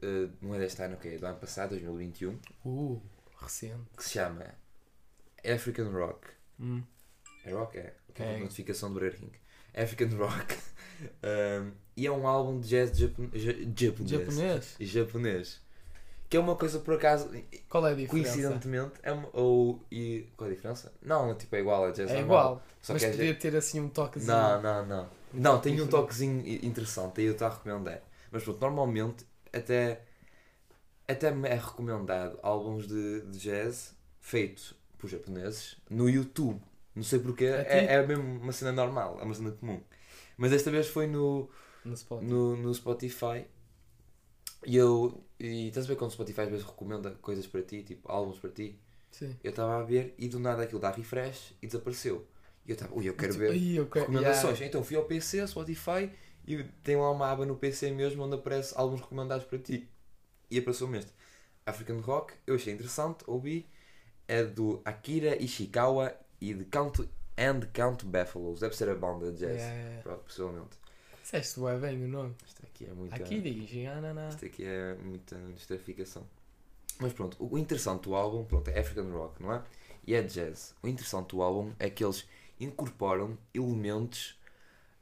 [0.02, 1.14] eh, não é deste ano, ok?
[1.14, 2.38] É do ano passado, 2021.
[2.64, 3.00] Uh,
[3.40, 3.80] recente.
[3.96, 4.46] Que se chama
[5.44, 6.28] African Rock.
[6.60, 6.82] Hum.
[7.44, 7.78] É rock?
[7.78, 7.94] É.
[8.16, 8.38] É.
[8.38, 9.32] Notificação do Burger King.
[9.74, 10.56] African Rock.
[11.02, 14.08] Um, e é um álbum de jazz japo- ja- japonês.
[14.08, 14.76] Japonês?
[14.78, 15.60] Japonês.
[16.32, 17.30] Que é uma coisa por acaso,
[17.68, 18.32] Qual é a diferença?
[18.32, 19.78] coincidentemente, é uma, ou.
[19.90, 20.90] E, qual é a diferença?
[21.02, 22.24] Não, tipo, é igual a jazz É normal.
[22.24, 24.32] igual, Só mas que é podia ter assim um toquezinho.
[24.34, 25.02] Não, não, não.
[25.04, 28.00] Um Não, tem um toquezinho interessante, aí eu estou a recomendar.
[28.30, 30.00] Mas pronto, normalmente até,
[31.06, 36.62] até me é recomendado álbuns de, de jazz feitos por japoneses no YouTube.
[36.96, 39.82] Não sei porquê, é, é mesmo uma cena normal, é uma cena comum.
[40.38, 41.50] Mas desta vez foi no,
[41.84, 42.30] No Spotify.
[42.30, 43.44] no, no Spotify
[44.64, 45.22] e eu.
[45.38, 48.38] E estás a ver quando o Spotify às vezes recomenda coisas para ti, tipo álbuns
[48.38, 48.78] para ti?
[49.10, 49.36] Sim.
[49.42, 52.26] Eu estava a ver e do nada aquilo dá refresh e desapareceu.
[52.64, 54.54] E eu estava, ui, eu quero ver Ai, eu quero- recomendações.
[54.58, 54.66] Yeah.
[54.66, 56.10] Então fui ao PC, Spotify,
[56.46, 59.88] e tem lá uma aba no PC mesmo onde aparece álbuns recomendados para ti.
[60.50, 61.12] E apareceu-me este.
[61.66, 63.66] African Rock, eu achei interessante, ouvi.
[64.28, 68.60] É do Akira Ishikawa e de Count and Count Buffaloes.
[68.60, 69.60] Deve ser a banda de jazz.
[69.60, 70.78] Yeah, possivelmente.
[71.32, 72.34] Disseste bué bem o nome.
[72.46, 73.16] Isto aqui é muita.
[73.16, 73.70] Aqui diz.
[73.72, 76.26] Isto aqui é muita estratificação.
[77.00, 79.62] Mas pronto, o interessante do álbum, pronto, é African Rock, não é?
[80.06, 80.74] E é jazz.
[80.82, 82.28] O interessante do álbum é que eles
[82.60, 84.38] incorporam elementos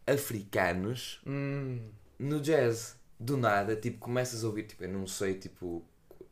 [0.06, 2.96] africanos Hum, no jazz.
[3.18, 5.84] Do nada, tipo, começas a ouvir, tipo, eu não sei, tipo,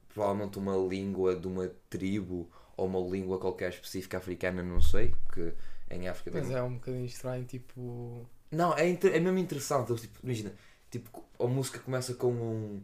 [0.08, 5.52] provavelmente uma língua de uma tribo ou uma língua qualquer específica africana, não sei, que
[5.90, 8.26] em África mas é um bocadinho estranho, tipo.
[8.50, 9.94] Não, é, inter- é mesmo interessante.
[9.96, 10.52] Tipo, imagina,
[10.90, 12.82] tipo, a música começa com um.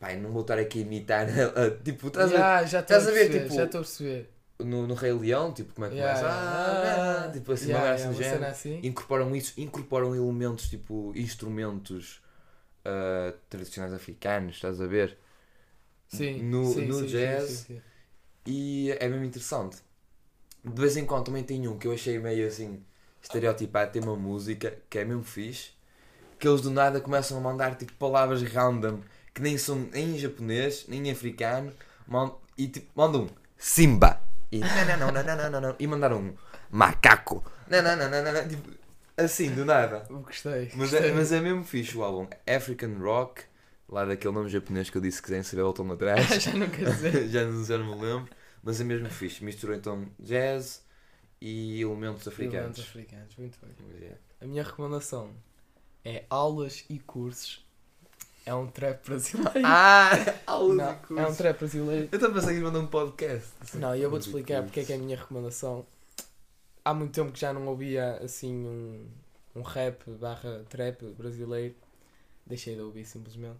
[0.00, 1.26] Pai, não vou estar aqui a imitar.
[1.84, 3.82] tipo, estás a, Yeah, já estou a estás a ver, perceber, tipo, já estou a
[3.84, 4.30] perceber.
[4.60, 6.26] no, no Rei Leão, tipo, como é que Yeah, começa?
[6.26, 7.02] yeah.
[7.26, 8.50] Ah, tipo, assim, Yeah, uma yeah, género.
[8.50, 8.82] assim.
[8.82, 12.20] Incorporam isso, incorporam elementos, tipo, instrumentos
[12.84, 15.18] ah, tradicionais africanos, estás a ver?
[16.08, 17.82] Sim, no- sim, no sim, jazz, sim.
[18.46, 19.78] E é mesmo interessante.
[20.64, 22.84] De vez em quando também tem um que eu achei meio assim
[23.22, 25.70] estereotipado, tem uma música que é mesmo fixe,
[26.38, 29.00] que eles do nada começam a mandar tipo palavras random
[29.34, 31.72] que nem são nem em japonês, nem em africano,
[32.06, 34.60] man- e tipo mandam um Simba e
[34.98, 36.34] não, não, não, não, não, não, e mandaram um
[36.70, 37.44] macaco.
[37.68, 38.70] Não, não, não, não, não, não, tipo,
[39.16, 40.04] assim, do nada.
[40.10, 40.70] Gostei.
[40.74, 41.10] Mas gostei.
[41.10, 42.26] é, mas é mesmo fixe o álbum.
[42.46, 43.42] African Rock,
[43.88, 46.26] lá daquele nome japonês que eu disse que sem saber voltam atrás.
[46.42, 47.28] já não quer dizer.
[47.30, 48.28] já, já não me lembro,
[48.62, 49.44] mas é mesmo fixe.
[49.44, 50.82] Misturou então jazz
[51.40, 52.78] e elementos africanos.
[52.78, 54.12] Elementos africanos, muito bem.
[54.40, 55.32] A minha recomendação
[56.04, 57.64] é aulas e cursos.
[58.46, 59.50] É um trap brasileiro.
[59.64, 60.10] Ah!
[60.46, 61.36] aulas não, e é um cursos.
[61.36, 62.08] trap brasileiro.
[62.10, 63.52] Eu a pensar que mandar um podcast.
[63.74, 65.06] Não, e eu vou-te explicar porque é que é a cursos.
[65.06, 65.86] minha recomendação.
[66.84, 69.06] Há muito tempo que já não ouvia assim um,
[69.54, 71.74] um rap barra trap brasileiro.
[72.46, 73.58] Deixei de ouvir simplesmente.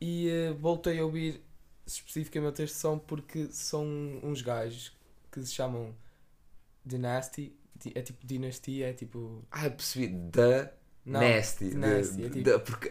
[0.00, 1.42] E eh, voltei a ouvir
[1.86, 3.84] especificamente este som porque são
[4.22, 4.96] uns gajos
[5.30, 5.94] que se chamam
[6.84, 7.54] Dynasty.
[7.82, 9.44] Di- É tipo dinastia, é tipo.
[9.50, 10.08] Ah, percebi.
[10.08, 10.70] Da
[11.06, 11.70] Não, Nasty.
[11.70, 12.90] The Nasty, é tipo- da- porque,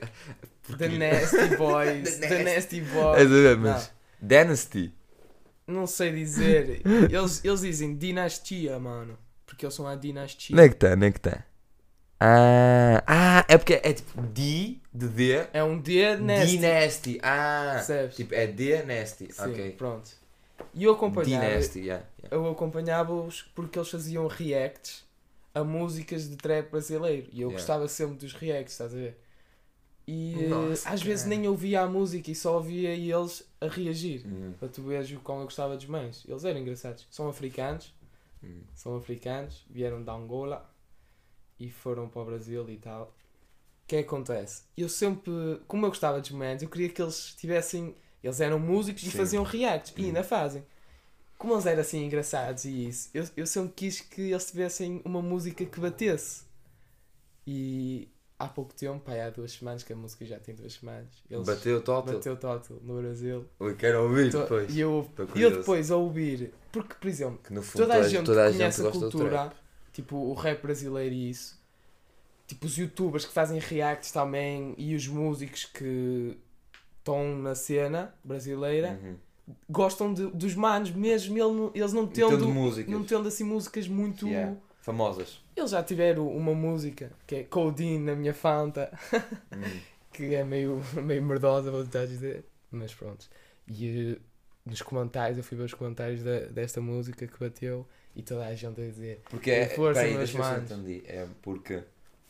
[0.78, 2.18] The Nasty Boys.
[2.20, 3.30] The The Nasty Boys.
[3.30, 3.92] ver, mas.
[4.22, 4.94] Dynasty.
[5.68, 6.82] Não sei dizer.
[7.12, 9.18] Eles, eles dizem dinastia, mano.
[9.46, 10.56] Porque eles são a dinastia.
[10.56, 10.94] Onde é que está?
[10.94, 11.44] Onde é que está?
[12.20, 15.48] Ah, ah, é porque é tipo D de D.
[15.54, 16.58] É um D nasty.
[16.58, 17.20] Dynasty.
[17.22, 18.16] Ah, Percebes?
[18.16, 19.28] tipo é D nasty.
[19.32, 19.72] Sim, ok.
[19.74, 20.10] pronto.
[20.78, 22.06] E eu acompanhava, Dynasty, yeah.
[22.20, 22.36] yeah.
[22.36, 25.06] eu acompanhava-os porque eles faziam reacts
[25.54, 27.28] a músicas de trap brasileiro.
[27.32, 27.54] E eu Yeah.
[27.54, 29.18] gostava sempre dos reacts, estás a ver?
[30.08, 34.26] E Nossa, às vezes nem ouvia a música e só ouvia eles a reagir.
[34.26, 36.24] Hum, Para tu veres o quão eu gostava dos mães.
[36.28, 37.08] Eles eram engraçados.
[37.12, 37.94] São africanos.
[38.44, 38.62] hum.
[38.76, 40.70] são africanos, vieram de Angola
[41.60, 43.14] e foram para o Brasil e tal.
[43.84, 44.64] O que é que acontece?
[44.78, 45.32] Eu sempre,
[45.68, 47.96] como eu gostava dos mans, eu queria que eles tivessem.
[48.24, 49.18] Eles eram músicos e Sim.
[49.18, 50.64] faziam reacts, e ainda fazem.
[51.38, 55.22] Como eles eram assim engraçados e isso, eu, eu sempre quis que eles tivessem uma
[55.22, 56.46] música que batesse.
[57.46, 61.08] E há pouco tempo, pá, há duas semanas, que a música já tem duas semanas,
[61.30, 62.16] eles Bateu total.
[62.16, 63.46] bateu total no Brasil.
[63.60, 64.76] Ui, quero ouvir To- depois.
[64.76, 67.40] E eu, eu depois a ouvir, porque, por exemplo,
[67.76, 69.54] toda a gente toda a conhece gente a cultura,
[69.94, 71.58] tipo o rap brasileiro e isso.
[72.48, 76.38] Tipo os youtubers que fazem reacts também e os músicos que
[77.08, 79.16] estão na cena brasileira Uhum.
[79.70, 82.92] gostam de- dos manos mesmo ele eles não Então de tendo, músicas.
[82.94, 84.28] não tendo assim músicas muito.
[84.28, 84.56] Yeah.
[84.82, 85.42] Famosas.
[85.56, 88.90] Eles já tiveram uma música que é Codeine na minha Fanta,
[89.52, 89.80] Hum.
[90.14, 93.28] que é meio, meio merdosa, vou tentar dizer, mas pronto.
[93.68, 94.22] E eh,
[94.66, 98.54] nos comentários, eu fui ver os comentários da- desta música que bateu e toda a
[98.56, 99.68] gente a dizer Porque é.
[99.70, 100.72] Força, peraí, meus manos.
[101.06, 101.84] É porque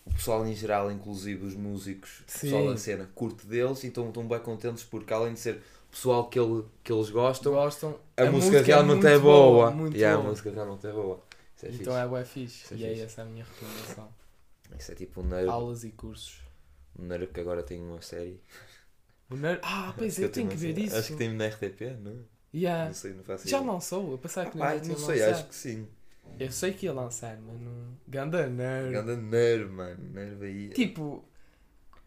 [0.09, 4.11] o pessoal em geral, inclusive os músicos, o pessoal da cena, curte deles e estão,
[4.27, 7.99] bem contentes porque além de ser pessoal que, ele, que eles gostam, gostam.
[8.15, 9.71] a, música, é realmente muito é boa.
[9.71, 10.29] muito E a boa.
[10.29, 11.23] música realmente é boa.
[11.63, 11.89] É Então fixe.
[11.93, 12.63] é bué fixe.
[12.65, 13.01] Isso é e é fixe.
[13.03, 14.09] essa a minha recomendação.
[14.77, 16.39] Isso é tipo um nerd, Aulas e cursos.
[16.99, 18.41] um nerd que agora tem uma série.
[19.29, 19.59] O nerd...
[19.63, 20.95] Ah, pois é, eu tenho que ver isso.
[20.95, 22.25] Acho que tem na RTP, não?
[22.53, 22.85] Yeah.
[22.87, 23.71] Não sei, não faço Já ideia.
[23.71, 24.11] lançou?
[24.11, 25.87] Eu pensava que Ah, não, não tinha sei, acho que sim.
[26.39, 27.97] Eu sei que ia lançar, mas não.
[28.07, 28.91] Ganda nerd.
[28.91, 29.97] Ganda nerd, mano.
[30.13, 30.69] Nerd aí.
[30.69, 31.23] Tipo, o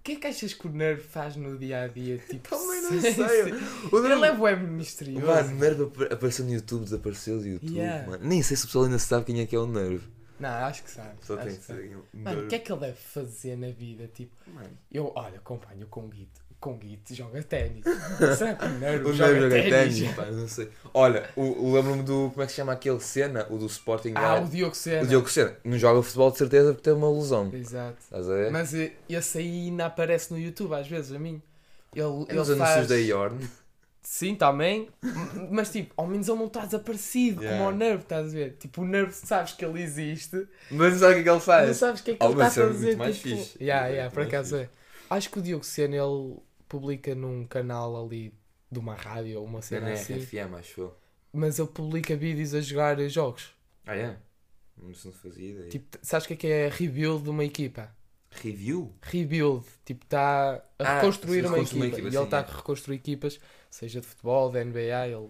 [0.02, 2.18] que é que achas que o nerd faz no dia a dia?
[2.18, 3.12] Tipo, Também não sei.
[3.12, 3.54] sem-
[3.92, 5.26] O Ele nerd- é bué misterioso.
[5.26, 8.06] Mano, Nerve apa- apareceu no YouTube, desapareceu do YouTube, Yeah.
[8.10, 8.24] mano.
[8.26, 10.06] Nem sei se o pessoal ainda sabe quem é que é o Nerve.
[10.38, 11.10] Não, acho que sabe.
[11.20, 11.96] Só acho tem que que sabe.
[12.14, 14.08] Mano, o que é que ele deve fazer na vida?
[14.08, 16.40] Tipo, Mano, eu, olha, acompanho o Conguito.
[16.60, 17.82] O Conguito joga ténis.
[18.36, 20.00] Será que o nerd O joga joga ténis?
[20.32, 20.68] não sei.
[20.92, 22.28] Olha, lembro-me do.
[22.30, 23.46] Como é que se chama aquele cena?
[23.48, 24.12] O do Sporting.
[24.14, 25.02] Ah, o Diogo Sena.
[25.02, 25.56] o Diogo Sena.
[25.64, 27.50] Não joga futebol de certeza porque tem uma lesão.
[27.54, 27.96] Exato.
[28.02, 28.50] Estás a ver?
[28.50, 31.40] Mas eh, esse aí ainda aparece no YouTube às vezes, a mim.
[31.94, 32.50] Ele, É ele faz...
[32.50, 33.38] anúncios da Yorn.
[34.02, 34.88] Sim, também.
[35.50, 37.64] Mas tipo, ao menos ele não está desaparecido Yeah.
[37.64, 38.56] como o Nerve, estás a ver?
[38.58, 41.40] Tipo, o Nerve sabes que ele existe, Mas sabe o que é que ele não
[41.40, 41.76] faz?
[41.78, 42.86] sabes o que é que Oh, ele está a é fazer.
[42.86, 43.28] muito mais tipo...
[43.36, 43.58] fixe.
[43.62, 44.68] Yeah, é yeah, muito por acaso é.
[45.08, 46.36] Acho que o Diogo Sena ele
[46.70, 48.32] publica num canal ali
[48.70, 50.96] de uma rádio ou uma Na cena assim, RFM, acho eu.
[51.32, 53.50] mas ele publica vídeos a jogar jogos.
[53.84, 54.16] Ah, é?
[54.78, 55.68] Não se não fazia ideia.
[55.68, 57.90] Tipo, sabes o que é que é rebuild de uma equipa?
[58.30, 58.94] Review?
[59.02, 61.76] Rebuild, tipo, está a Ah, reconstruir uma equipa.
[61.76, 62.40] uma equipa, e ele sim, está é.
[62.40, 65.28] a reconstruir equipas, seja de futebol, da NBA, ele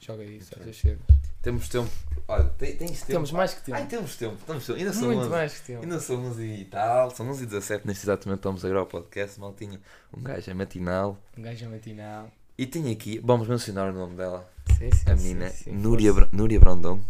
[0.00, 1.00] joga isso, essas cenas.
[1.42, 1.90] Temos tempo.
[2.30, 3.06] Olha, tem- tens tempo.
[3.06, 3.76] Temos mais que tempo.
[3.78, 4.36] Ai, temos tempo.
[4.46, 4.78] Temos tempo.
[4.78, 5.28] Ainda são Muito 11.
[5.30, 5.82] mais que tempo.
[5.82, 7.10] Ainda são 11 e tal.
[7.10, 9.40] São 11 e 17 neste exato momento estamos a gravar o podcast.
[9.40, 9.80] Maltinha,
[10.16, 11.18] um gajo é matinal.
[11.36, 12.30] Um gajo é matinal.
[12.56, 14.48] E tem aqui, vamos mencionar o nome dela.
[14.78, 16.28] Sim, sim, A sim, menina, sim, Núria, força.
[16.28, 17.00] Bra- Núria Brandão.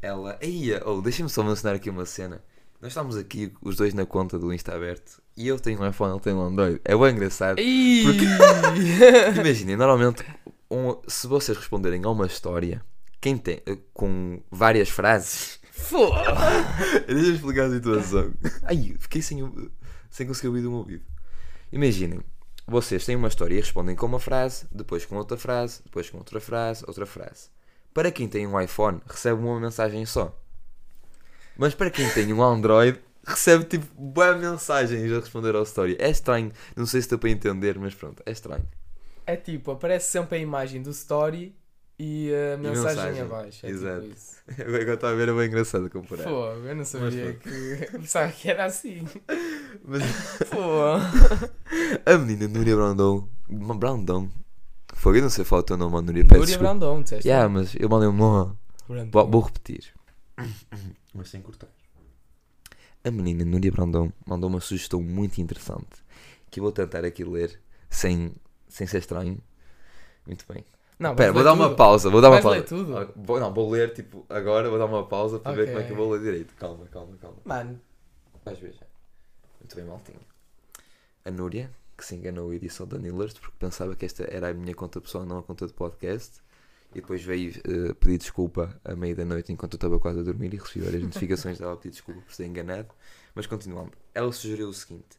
[0.00, 0.38] Ela.
[0.40, 2.40] Aí, oh, deixa-me só mencionar aqui uma cena.
[2.80, 5.20] Nós estamos aqui, os dois na conta do Insta aberto.
[5.36, 6.80] E eu tenho um iPhone, ele tem um Android.
[6.84, 7.58] É bem engraçado.
[7.60, 8.04] Ih!
[9.36, 10.24] Imaginem, normalmente,
[10.70, 12.80] um- se vocês responderem a uma história,
[13.20, 15.58] quem tem, eh, com várias frases.
[15.72, 16.34] Foda!
[17.06, 18.32] Deixa eu explicar a situação.
[18.64, 19.70] Ai, fiquei sem,
[20.10, 21.04] sem conseguir ouvir de um ouvido.
[21.72, 22.20] Imaginem,
[22.66, 26.18] vocês têm uma história e respondem com uma frase, depois com outra frase, depois com
[26.18, 27.48] outra frase, outra frase.
[27.92, 30.36] Para quem tem um iPhone, recebe uma mensagem só.
[31.56, 35.96] Mas para quem tem um Android, recebe tipo boas mensagens a responder ao story.
[35.98, 38.66] É estranho, não sei se deu para entender, mas pronto, é estranho.
[39.26, 41.56] É tipo, aparece sempre a imagem do story
[41.98, 43.20] e a mensagem, mensagem.
[43.22, 43.66] abaixo.
[43.66, 44.02] É Exato.
[44.02, 44.38] tipo isso.
[44.62, 46.22] Agora está a ver, é bem engraçado comparar.
[46.24, 47.38] Fogo, eu não sabia pronto.
[47.40, 47.86] que.
[47.98, 49.04] Pensava que era assim.
[49.84, 50.02] Mas
[50.48, 51.00] Fogo.
[52.06, 54.30] a menina Núria Brandão, Brandão,
[54.94, 56.70] foi, eu não sei falar o teu nome, Núria, peço Núria desculpa.
[56.70, 57.28] Brandão, disseste?
[57.28, 58.56] Yeah, mas eu mandei um nome.
[59.12, 59.92] Vou, vou repetir.
[61.14, 61.68] Mas sem cortar.
[63.04, 66.02] A menina Núria Brandão mandou uma sugestão muito interessante
[66.50, 68.32] que eu vou tentar aqui ler sem,
[68.68, 69.38] sem ser estranho.
[70.26, 70.64] Muito bem.
[70.98, 71.76] Não, vais vou dar uma tudo.
[71.76, 72.10] pausa.
[72.10, 72.58] Vou dar uma pausa.
[72.58, 73.12] ler tudo?
[73.16, 75.72] Vou, não, vou ler tipo agora, vou dar uma pausa para ver Ok.
[75.74, 76.54] como é que eu vou ler direito.
[76.56, 77.36] Calma, calma, calma.
[77.44, 77.80] Mano,
[78.44, 78.86] Vais ver já.
[79.60, 80.20] Muito bem, maltinho.
[81.24, 84.54] A Núria, que se enganou a edição da Nillers porque pensava que esta era a
[84.54, 86.40] minha conta pessoal, não a conta de podcast.
[86.92, 90.22] E depois veio eh, pedir desculpa à meia da noite enquanto eu estava quase a
[90.22, 92.88] dormir e recebi várias notificações dela a pedir desculpa por ser enganado.
[93.34, 93.92] Mas continuando.
[94.14, 95.18] Ela sugeriu o seguinte: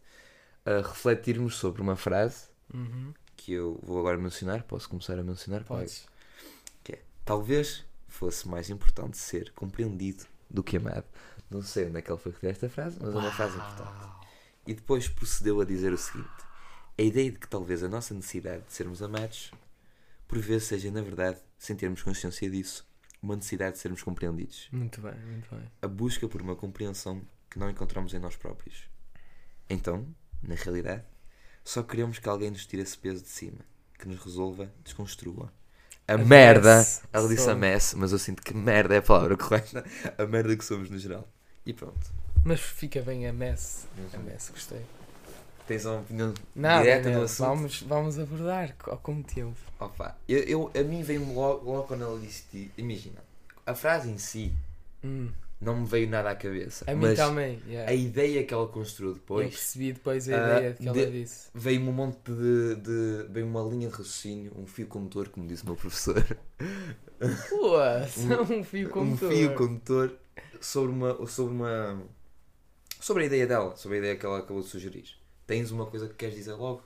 [0.66, 3.14] a refletirmos sobre uma frase uhum,
[3.50, 4.62] que eu vou agora mencionar.
[4.64, 5.64] Posso começar a mencionar?
[5.64, 6.06] podes.
[7.26, 11.06] Talvez fosse mais importante ser compreendido do que amado.
[11.50, 14.28] Não sei onde é que ele foi retirar esta frase, mas é uma frase importante.
[14.68, 16.30] E depois procedeu a dizer o seguinte:
[16.98, 19.52] a ideia de que talvez a nossa necessidade de sermos amados,
[20.28, 22.88] por vezes seja, na verdade, sem termos consciência disso,
[23.22, 24.68] uma necessidade de sermos compreendidos.
[24.72, 25.72] Muito bem, muito bem.
[25.82, 28.88] A busca por uma compreensão que não encontramos em nós próprios.
[29.68, 30.08] Então,
[30.42, 31.04] na realidade,
[31.70, 33.60] só queremos que alguém nos tire esse peso de cima,
[33.98, 35.52] que nos resolva, desconstrua.
[36.08, 36.78] A, A merda!
[36.78, 37.02] mess.
[37.14, 39.84] Ela disse a mess, mas eu sinto que merda é a palavra correta.
[40.18, 41.28] A merda que somos no geral.
[41.66, 42.12] E pronto.
[42.44, 43.86] Mas fica bem a mess.
[44.14, 44.24] A Uhum.
[44.26, 44.82] mess, gostei.
[45.68, 47.44] Tens uma opinião Nada, direta no assunto?
[47.44, 49.56] vamos, vamos abordar co- como tempo.
[49.80, 52.72] Opa, eu, eu- a mim veio-me logo, logo quando ela disse.
[52.78, 53.22] Imagina,
[53.66, 54.52] a frase em si
[55.04, 56.86] Hum, não me veio nada à cabeça.
[56.90, 57.62] a mim também.
[57.68, 57.90] yeah.
[57.92, 61.12] a ideia que ela construiu Eu depois percebi depois a Ah, ideia que ela de-
[61.24, 61.50] disse.
[61.54, 63.26] veio-me um monte de, de.
[63.30, 66.24] veio uma linha de raciocínio, um fio condutor, como disse o meu professor.
[67.50, 67.78] Pô,
[68.54, 69.32] um fio um condutor.
[69.32, 70.14] fio condutor
[70.62, 72.02] sobre uma, sobre uma.
[73.00, 75.06] sobre a ideia dela, sobre a ideia que ela acabou de sugerir.
[75.46, 76.82] Tens uma coisa que queres dizer logo?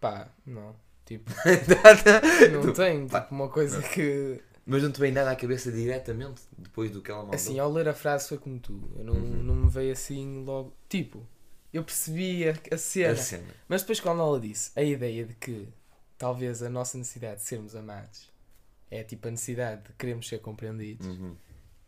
[0.00, 0.74] Pá, não.
[1.06, 1.30] Tipo,
[2.52, 3.06] Não não tenho.
[3.06, 4.40] Tipo, uma coisa que.
[4.64, 7.34] Mas não te veio nada à cabeça diretamente depois do que ela mandou?
[7.34, 8.90] Assim, ao ler a frase foi como tu.
[8.96, 9.42] Eu não, Uhum.
[9.42, 10.72] não me veio assim logo.
[10.88, 11.26] Tipo,
[11.72, 13.12] eu percebi a, a cena.
[13.12, 13.54] a cena.
[13.68, 15.68] Mas depois, quando ela disse a ideia de que
[16.16, 18.30] talvez a nossa necessidade de sermos amados
[18.90, 21.34] é tipo a necessidade de queremos ser compreendidos, Uhum.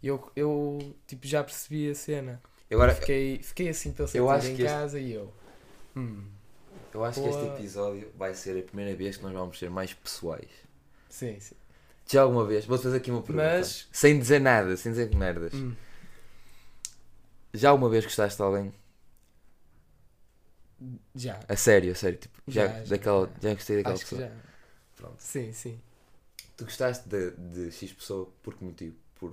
[0.02, 2.42] eu, eu tipo, já percebi a cena.
[2.70, 5.32] Agora, Fiquei, fiquei assim pensativo Eu acho em que este- casa e eu.
[5.94, 6.24] Hum,
[6.92, 7.54] eu acho que este Boa.
[7.56, 10.50] episódio vai ser a primeira vez que nós vamos ser mais pessoais.
[11.08, 11.54] sim, sim.
[12.06, 13.46] Já alguma vez, vou-te fazer aqui uma pergunta.
[13.58, 15.54] Mas- Sem dizer nada, sem dizer merdas.
[15.54, 15.74] Hum,
[17.52, 18.74] Já alguma vez gostaste de alguém?
[21.14, 21.40] já.
[21.48, 22.18] A sério, a sério.
[22.18, 23.48] Tipo, já, Já, daquela, já.
[23.48, 24.28] já gostei daquela Acho que pessoa.
[24.28, 24.36] já.
[24.96, 25.16] Pronto.
[25.18, 25.80] Sim, sim.
[26.56, 28.96] Tu gostaste de, de X pessoa por que motivo?
[29.16, 29.32] Por,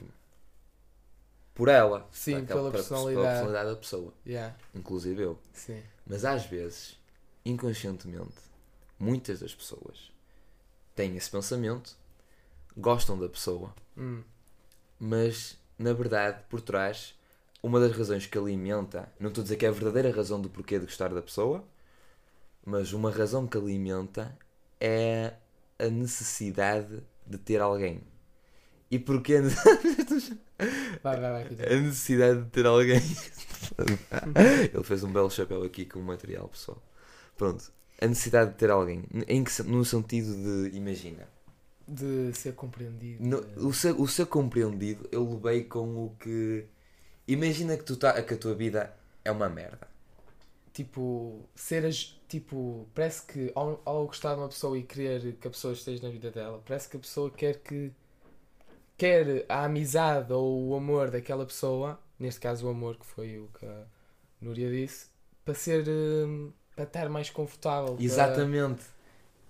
[1.53, 2.07] por ela.
[2.11, 3.27] Sim, Aquela- pela pela personalidade.
[3.27, 4.13] personalidade da pessoa.
[4.25, 5.39] Yeah, Inclusive eu.
[5.53, 5.83] sim.
[6.05, 6.97] Mas às vezes,
[7.45, 8.35] inconscientemente,
[8.97, 10.11] muitas das pessoas
[10.95, 11.95] têm esse pensamento,
[12.77, 14.23] gostam da pessoa, Hum,
[14.99, 17.15] mas na verdade, por trás,
[17.61, 20.49] uma das razões que alimenta, não estou a dizer que é a verdadeira razão do
[20.49, 21.63] porquê de gostar da pessoa,
[22.65, 24.37] mas uma razão que alimenta
[24.79, 25.33] é
[25.79, 28.03] a necessidade de ter alguém.
[28.89, 29.41] E porquê a
[31.79, 33.01] necessidade de ter alguém?
[34.73, 36.81] Ele fez um belo chapéu aqui com o material, pessoal.
[37.37, 37.71] Pronto.
[37.99, 39.03] A necessidade de ter alguém.
[39.27, 41.27] Em que, no sentido de, imagina,
[41.93, 43.21] De ser compreendido.
[43.29, 46.65] no- o, ser, o ser compreendido, eu levei com o que.
[47.27, 48.93] Imagina que, tu tá, que a tua vida
[49.25, 49.87] é uma merda.
[50.73, 55.47] tipo, ser as, tipo, parece que ao, ao gostar de uma pessoa e querer que
[55.47, 57.91] a pessoa esteja na vida dela, parece que a pessoa quer que
[58.97, 63.47] quer a amizade ou o amor daquela pessoa, neste caso o amor que foi o
[63.59, 63.85] que a
[64.41, 65.07] Núria disse,
[65.45, 68.83] para ser hum, para estar mais confortável, Exatamente.
[68.83, 69.00] para,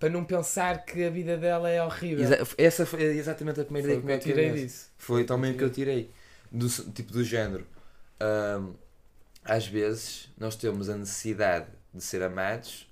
[0.10, 2.24] não pensar que a vida dela é horrível.
[2.24, 4.92] Exa- essa foi exatamente a primeira Foi ideia que que eu tirei disso.
[4.98, 6.12] Foi também o que eu tirei.
[6.52, 7.66] Do, tipo do género.
[8.20, 8.74] Ahm,
[9.44, 12.88] às vezes nós temos a necessidade de ser amados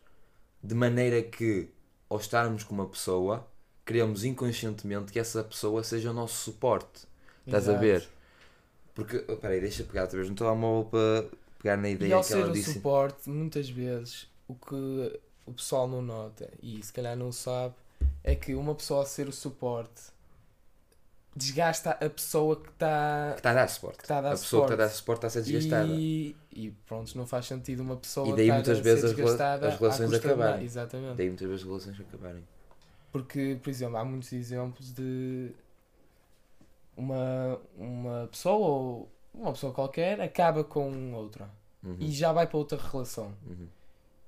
[0.63, 1.69] de maneira que,
[2.09, 3.47] ao estarmos com uma pessoa,
[3.85, 7.07] queremos inconscientemente que essa pessoa seja o nosso suporte.
[7.45, 7.75] Estás a Exato.
[7.75, 8.07] ver?
[8.95, 12.23] Porque, oh, peraí, deixa pegar outra vez no telemóvel para pegar na E ideia ao
[12.23, 12.57] que ser ela o disse.
[12.57, 15.19] suporte, muitas vezes o que
[15.49, 17.75] o pessoal não nota e se calhar não sabe
[18.23, 20.03] é que uma pessoa a ser o suporte
[21.35, 23.99] desgasta a pessoa que está Que está a dar suporte.
[24.01, 25.17] está a dar a pessoa que está a dar suporte.
[25.19, 25.93] está a ser desgastada.
[25.93, 29.05] e, e pronto, não faz sentido uma pessoa E daí estar muitas a vezes ser
[29.23, 30.65] as as relações acabarem.
[30.65, 31.15] Exatamente.
[31.15, 32.43] Daí muitas vezes as relações acabarem.
[33.11, 35.51] Porque, por exemplo, há muitos exemplos de
[36.97, 41.49] uma, uma pessoa ou uma pessoa qualquer acaba com outra
[41.81, 41.95] Uhum.
[41.97, 43.33] e já vai para outra relação.
[43.47, 43.67] Uhum.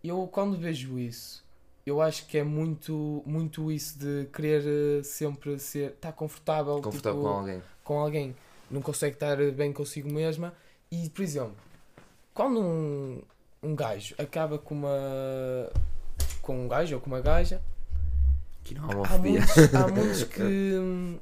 [0.04, 1.44] Eu quando vejo isso,
[1.86, 7.20] eu acho que é muito, muito isso de querer eh, sempre ser, estar confortável, Confortável
[7.20, 7.64] tipo, com alguém.
[7.84, 8.36] com alguém,
[8.70, 10.54] não consegue estar bem consigo mesma
[10.92, 11.56] e, por exemplo,
[12.34, 13.22] quando um,
[13.62, 14.90] um gajo acaba com uma.
[16.42, 17.62] com um gajo ou com uma gaja,
[18.64, 21.20] Que não há há muitos, há muitos que,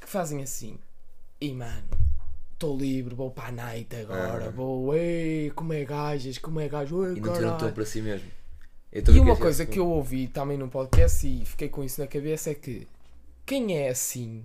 [0.00, 0.78] que fazem assim.
[1.40, 1.86] E mano,
[2.56, 4.50] estou livre, vou para a night agora, Ah.
[4.50, 7.74] vou, ei, como é gajas, como é gajo, ei, E não tiram tão caralho.
[7.74, 8.30] para si mesmo.
[8.92, 12.00] E uma que coisa esse- que eu ouvi também no podcast e fiquei com isso
[12.00, 12.86] na cabeça é que
[13.44, 14.42] quem é assim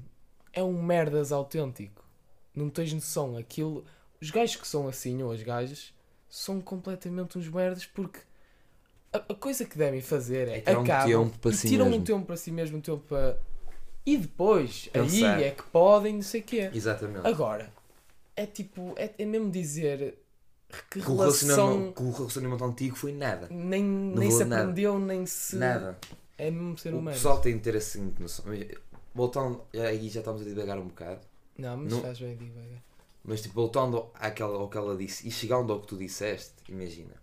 [0.51, 2.03] é um merdas autêntico.
[2.53, 3.37] Não tens noção.
[3.37, 3.85] Aquilo.
[4.21, 5.93] Os gajos que são assim, ou as gajas,
[6.27, 8.19] são completamente uns merdas porque
[9.13, 11.85] a, a coisa que devem fazer é, É tirar um acabam tempo para si tiram
[11.87, 12.05] um mesmo.
[12.05, 13.37] tempo para si mesmo, um tempo para.
[14.05, 15.35] E depois, Pensar.
[15.37, 16.69] aí é que podem, não sei o quê.
[16.73, 17.25] Exatamente.
[17.25, 17.71] Agora,
[18.35, 20.17] é tipo, é, é mesmo dizer
[20.89, 23.47] que o, relação que o relacionamento antigo foi nada.
[23.49, 24.63] nem, nem se nada.
[24.63, 25.55] aprendeu, nem se.
[25.57, 25.97] Nada.
[26.37, 27.15] É mesmo ser O humano.
[27.15, 28.45] pessoal tem de ter a seguinte noção.
[29.13, 31.19] Voltando, aí já estamos a divagar um bocado.
[31.57, 32.81] Não, mas Não- faz bem devagar.
[33.23, 37.13] Mas tipo, voltando àquela, ao que ela disse e chegando ao que tu disseste, imagina.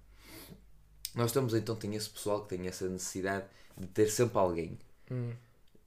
[1.14, 4.79] Nós estamos então, tem esse pessoal que tem essa necessidade de ter sempre alguém.
[5.11, 5.33] Hum.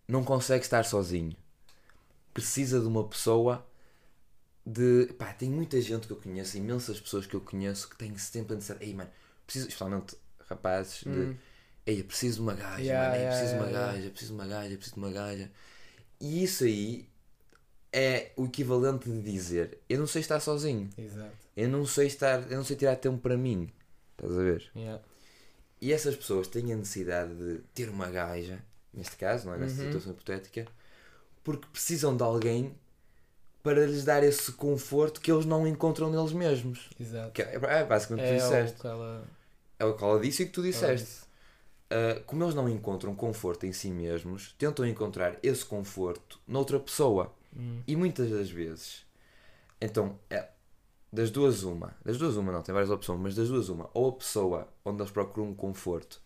[0.08, 1.34] Não consegue estar sozinho.
[2.34, 3.66] Precisa de uma pessoa
[4.66, 5.14] de.
[5.18, 8.54] Pá, tem muita gente que eu conheço, imensas pessoas que eu conheço que têm sempre
[8.54, 8.86] a necessidade.
[8.86, 9.10] Ei, mano,
[9.46, 10.16] preciso, especialmente
[10.48, 11.10] rapazes, de.
[11.10, 11.36] Hum.
[11.86, 13.98] Ei, eu preciso de uma gaja, Yeah, mano, yeah, preciso de uma yeah, yeah.
[13.98, 15.52] gaja, preciso de uma gaja, preciso de uma gaja.
[16.20, 17.10] E isso aí
[17.92, 20.90] é o equivalente de dizer: eu não sei estar sozinho.
[20.98, 21.36] Exato.
[21.58, 23.70] Eu não sei estar, eu não sei tirar tempo para mim.
[24.12, 24.72] Estás a ver?
[24.76, 25.04] Yeah.
[25.82, 29.58] E essas pessoas têm a necessidade de ter uma gaja, neste caso, não é?
[29.58, 29.88] Nesta Uhum.
[29.88, 30.68] situação hipotética,
[31.44, 32.76] porque precisam de alguém
[33.64, 36.90] para lhes dar esse conforto que eles não encontram neles mesmos.
[37.00, 37.32] Exato.
[37.32, 38.80] Que é, é basicamente o que É tu o disseste.
[38.82, 39.24] que ela.
[39.80, 41.06] É o que ela disse e o que tu disseste.
[41.06, 41.22] disse.
[41.92, 47.34] Uh, como eles não encontram conforto em si mesmos, tentam encontrar esse conforto noutra pessoa.
[47.56, 47.82] Hum.
[47.86, 49.06] E muitas das vezes,
[49.80, 50.48] então, é
[51.12, 54.10] das duas uma, das duas uma não, tem várias opções, mas das duas uma, ou
[54.10, 56.22] a pessoa onde eles procuram um conforto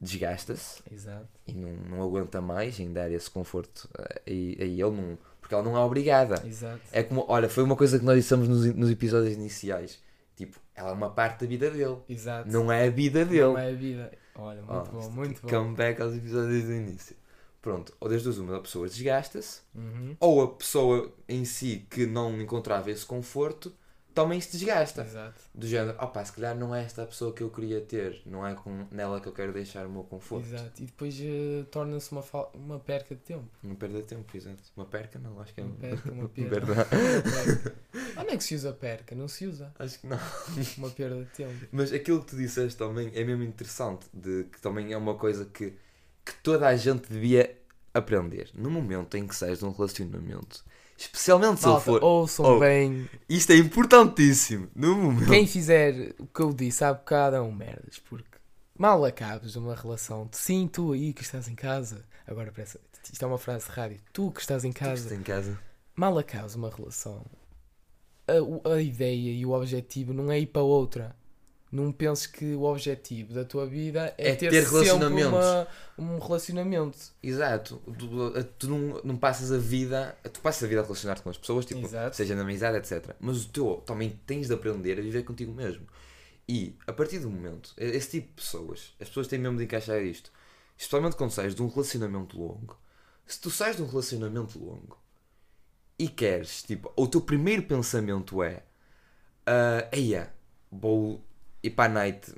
[0.00, 0.82] desgasta-se
[1.46, 5.18] e não, não aguenta mais em dar esse conforto a, a ele, não,
[5.50, 6.40] porque ela não é obrigada.
[6.46, 6.80] Exato.
[6.92, 9.98] É como, olha, foi uma coisa que nós dissemos nos, nos episódios iniciais,
[10.36, 12.48] tipo, ela é uma parte da vida dele, Exato.
[12.48, 13.42] não é a vida dele.
[13.42, 14.12] Não é a vida.
[14.36, 15.48] Olha, muito Oh, bom, isto muito bom.
[15.48, 17.16] Comeback aos episódios do início.
[17.60, 20.16] Pronto, ou das duas uma, a pessoa desgasta-se, Uhum.
[20.20, 23.72] ou a pessoa em si que não encontrava esse conforto
[24.14, 25.02] também se desgasta.
[25.02, 25.40] Exato.
[25.54, 28.46] Do género, opá, se calhar não é esta a pessoa que eu queria ter, não
[28.46, 30.46] é com, nela que eu quero deixar o meu conforto.
[30.46, 30.82] Exato.
[30.82, 32.22] E depois eh, torna-se uma,
[32.54, 33.48] uma perca de tempo.
[33.62, 34.62] Não perda tempo, exato.
[34.76, 36.50] Uma perca não, acho que é Uma perca, uma perda.
[36.50, 36.72] perda.
[36.74, 36.84] Uma
[37.44, 37.76] perca.
[38.20, 39.14] Onde é que se usa perca?
[39.14, 39.72] Não se usa.
[39.78, 40.18] Acho que não.
[40.78, 41.66] Uma perda de tempo.
[41.72, 45.44] Mas aquilo que tu disseste também é mesmo interessante, de que também é uma coisa
[45.44, 45.72] que,
[46.24, 47.56] que toda a gente devia
[47.94, 48.50] aprender.
[48.54, 50.64] No momento em que sais de um relacionamento,
[51.00, 52.04] especialmente se ele Malta, for.
[52.04, 52.58] ouçam Oh.
[52.60, 53.08] bem.
[53.28, 54.68] Isto é importantíssimo.
[54.74, 55.28] No momento.
[55.30, 58.38] Quem fizer o que eu disse há bocado é um merdas, porque
[58.78, 62.78] mal acabes uma relação, sim, tu aí que estás em casa, agora parece,
[63.12, 65.58] isto é uma frase de rádio, tu que estás em casa, Estás em casa.
[65.96, 67.24] mal acabes uma relação,
[68.28, 71.16] a, a ideia e o objetivo não é ir para outra.
[71.72, 75.30] Não penses que o objetivo da tua vida é, É ter, ter sempre relacionamentos.
[75.32, 76.98] uma- um relacionamento.
[77.22, 77.80] Exato.
[77.96, 80.16] Tu, tu não, não passas a vida.
[80.32, 82.16] Tu passas a vida a relacionar-te com as pessoas, tipo, Exato.
[82.16, 83.14] seja na amizade, etc.
[83.20, 85.86] Mas o teu também tens de aprender a viver contigo mesmo.
[86.48, 90.02] E a partir do momento, esse tipo de pessoas, as pessoas têm mesmo de encaixar
[90.02, 90.32] isto.
[90.76, 92.76] Especialmente quando sais de um relacionamento longo.
[93.24, 94.98] Se tu sais de um relacionamento longo
[95.96, 98.64] e queres, tipo, o teu primeiro pensamento é
[99.46, 100.32] ah, eia,
[100.72, 101.24] vou
[101.62, 102.32] ir para a night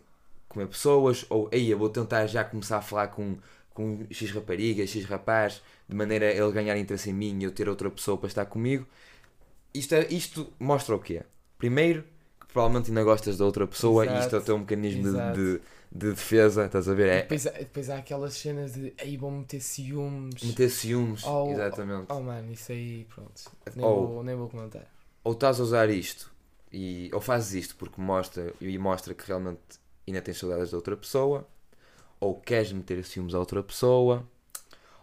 [0.49, 3.39] comer pessoas, ou eia, vou tentar já começar a falar com,
[3.73, 7.51] com X rapariga, X rapaz, de maneira a ele ganhar interesse em mim e eu
[7.53, 8.87] ter outra pessoa para estar comigo.
[9.75, 11.23] Isto, é, isto mostra o quê?
[11.59, 12.05] Primeiro,
[12.41, 14.45] que provavelmente ainda gostas da outra pessoa e isto é o Exato.
[14.47, 15.39] teu mecanismo de, Exato.
[15.41, 15.61] de,
[15.93, 17.09] de defesa, estás a ver?
[17.09, 20.43] É depois, há- depois há aquelas cenas de aí vão meter ciúmes.
[20.43, 22.13] meter ciúmes, Oh, exatamente.
[22.13, 23.51] Oh mano, isso aí, pronto.
[23.75, 24.87] Nem, Ou- vou, nem vou comentar.
[25.25, 26.32] ou estás a usar isto
[26.73, 29.61] e, ou fazes isto porque mostra e mostra que realmente
[30.07, 31.47] ainda tens saudades da outra pessoa,
[32.21, 34.29] ou queres meter ciúmes à outra pessoa,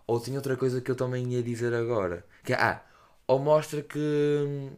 [0.07, 2.83] ou tem outra coisa que eu também ia dizer agora, que é, ah,
[3.27, 4.71] ou mostra que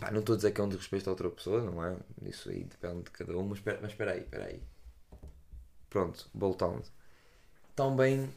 [0.00, 1.96] pá, não estou a dizer que é um desrespeito à outra pessoa, não é?
[2.22, 4.62] Isso aí depende de cada um, mas espera, mas espera aí, espera aí.
[5.88, 6.84] Pronto, voltando.
[7.74, 8.28] Também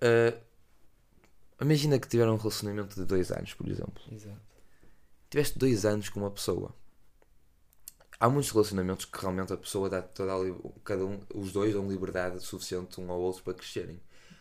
[0.00, 0.34] ah,
[1.60, 4.45] imagina que tiveram um relacionamento de dois anos, por exemplo Exato.
[5.30, 6.74] Tiveste dois anos com uma pessoa.
[8.18, 11.88] Há muitos relacionamentos que realmente a pessoa dá toda a cada um, os dois dão
[11.88, 14.00] liberdade suficiente um ao outro para crescerem.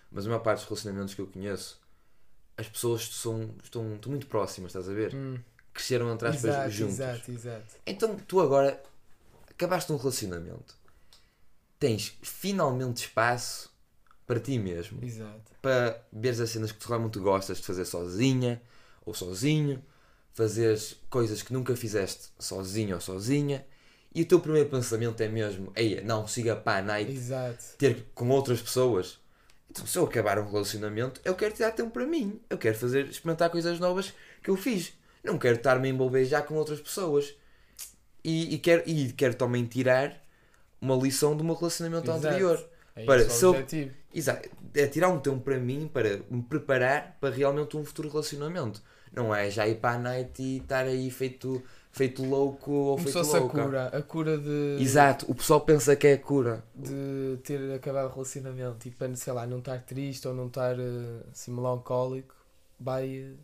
[0.10, 1.82] Mas a maior parte dos relacionamentos que eu conheço,
[2.58, 5.14] as pessoas são, estão, estão muito próximas, estás a ver?
[5.14, 5.38] Hum,
[5.74, 6.94] cresceram entre aspas Exato, juntos.
[6.94, 7.76] exato, exato.
[7.86, 8.82] Então tu agora
[9.50, 10.76] acabaste um relacionamento,
[11.78, 13.70] tens finalmente espaço
[14.26, 15.52] para ti mesmo, Exato.
[15.62, 18.62] para veres as cenas que tu realmente gostas de fazer sozinha
[19.06, 19.84] ou sozinho,
[20.36, 23.66] fazeres coisas que nunca fizeste sozinho ou sozinha,
[24.14, 27.64] e o teu primeiro pensamento é mesmo, ei, não siga para a night Exato.
[27.78, 29.20] ter com outras pessoas.
[29.72, 32.40] Então, se eu acabar um relacionamento, eu quero tirar tempo para mim.
[32.50, 34.14] Eu quero fazer, experimentar coisas novas
[34.44, 34.94] que eu fiz.
[35.24, 37.34] Não quero estar-me a envolver já com outras pessoas.
[38.24, 40.16] E, e quero, e quero também tirar
[40.80, 42.28] uma lição do meu relacionamento Exato.
[42.28, 42.70] anterior.
[42.96, 43.92] É Para, esse se eu- objetivo.
[44.14, 44.50] Exato.
[44.74, 48.82] É tirar um tempo para mim, para me preparar para realmente um futuro relacionamento.
[49.16, 53.14] Não é já ir para a night e estar aí feito, feito louco ou feito
[53.14, 53.88] Começou-se a cura.
[53.88, 54.78] A cura de.
[54.82, 55.26] Exato.
[55.32, 56.64] O pessoal pensa que é a cura.
[56.76, 60.78] de ter acabado o relacionamento e para, sei lá, não estar triste ou não estar
[60.78, 62.36] eh, assim melancólico,
[62.80, 63.36] vai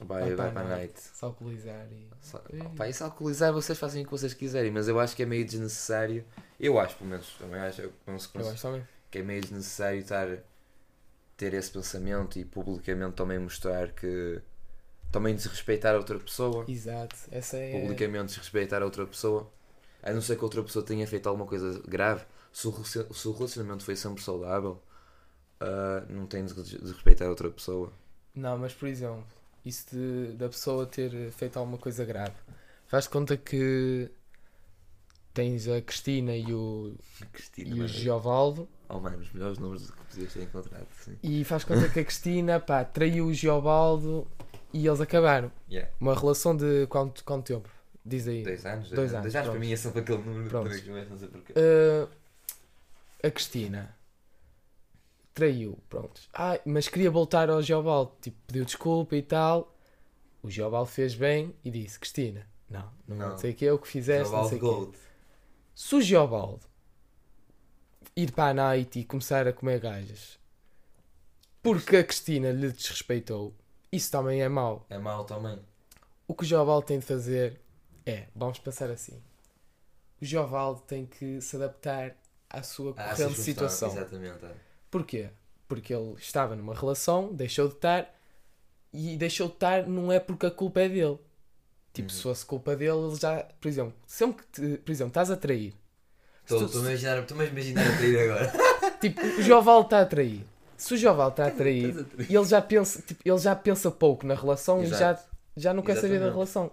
[0.00, 0.98] Vai, Vai vai, para a night.
[1.00, 2.08] se alcoolizar e.
[2.20, 2.42] Só-.
[2.66, 5.44] Opa, isso alcoolizar vocês fazem o que vocês quiserem, mas eu acho que é meio
[5.44, 6.24] desnecessário.
[6.58, 8.82] Eu acho, pelo menos, também acho, eu penso que, Eu acho também.
[9.08, 10.26] que é meio desnecessário estar
[11.36, 14.40] ter esse pensamento e publicamente também mostrar que
[15.14, 17.14] também desrespeitar a outra pessoa, Exato.
[17.30, 17.80] Essa é.
[17.80, 19.48] publicamente desrespeitar a outra pessoa,
[20.02, 22.24] a não ser que a outra pessoa tenha feito alguma coisa grave.
[22.52, 24.82] Se o, relacionamento foi sempre saudável,
[25.60, 27.92] ah, não tem de desrespeitar a outra pessoa.
[28.34, 29.24] Não, mas por exemplo,
[29.64, 32.34] isso de, da pessoa ter feito alguma coisa grave.
[32.88, 34.10] Faz conta que
[35.32, 36.96] tens a Cristina e o,
[37.32, 37.88] Cristina, e o mano.
[37.88, 40.86] Giovaldo Oh mano, os melhores números que podias ter encontrado.
[41.04, 41.16] Sim.
[41.22, 44.26] e faz conta que a Cristina pá, traiu o Giovaldo
[44.74, 45.52] e eles acabaram.
[45.70, 45.90] Yeah.
[46.00, 47.70] Uma relação de quanto, quanto tempo?
[48.04, 48.42] Diz aí.
[48.42, 48.90] Dois anos?
[48.90, 50.68] Dois anos, Dois anos para mim é sempre aquele número Pronto.
[50.68, 51.52] de três, não sei porquê.
[51.52, 52.08] Uh,
[53.22, 53.96] a Cristina
[55.32, 56.20] traiu, pronto.
[56.34, 59.72] Ai, mas queria voltar ao Geobaldo, tipo, pediu desculpa e tal.
[60.42, 63.38] O Geobaldo fez bem e disse: Cristina, não, não, Não.
[63.38, 64.66] sei o que é o que fizeste, não sei o quê.
[64.66, 64.98] Gold.
[65.72, 66.66] Se o Geobaldo
[68.16, 70.38] ir para a night e começar a comer gajas
[71.62, 73.54] porque a Cristina lhe desrespeitou,
[73.94, 74.84] isso também é mau.
[74.90, 75.58] É mau também.
[76.26, 77.60] O que o Geovaldo tem de fazer
[78.06, 79.20] é, vamos pensar assim,
[80.20, 82.16] o Geovaldo tem que se adaptar
[82.48, 83.88] à sua Ah, corrente situação.
[83.90, 84.44] Exatamente.
[84.44, 84.50] é.
[84.90, 85.30] Porquê?
[85.68, 88.14] Porque ele estava numa relação, deixou de estar,
[88.92, 91.18] e deixou de estar não é porque a culpa é dele.
[91.92, 92.16] Tipo, Uhum.
[92.16, 95.36] se fosse culpa dele, ele já, por exemplo, sempre que, te- por exemplo, estás a
[95.36, 95.74] trair,
[96.44, 98.52] estou a imaginar, estou a imaginar a trair agora.
[99.00, 100.44] tipo, o Joval está a trair.
[100.76, 102.32] Se o Joval está a trair, Estás a trair.
[102.34, 105.18] ele já pensa, tipo, ele já pensa pouco na relação e já,
[105.56, 106.32] já não quer saber da Exatamente.
[106.34, 106.70] relação.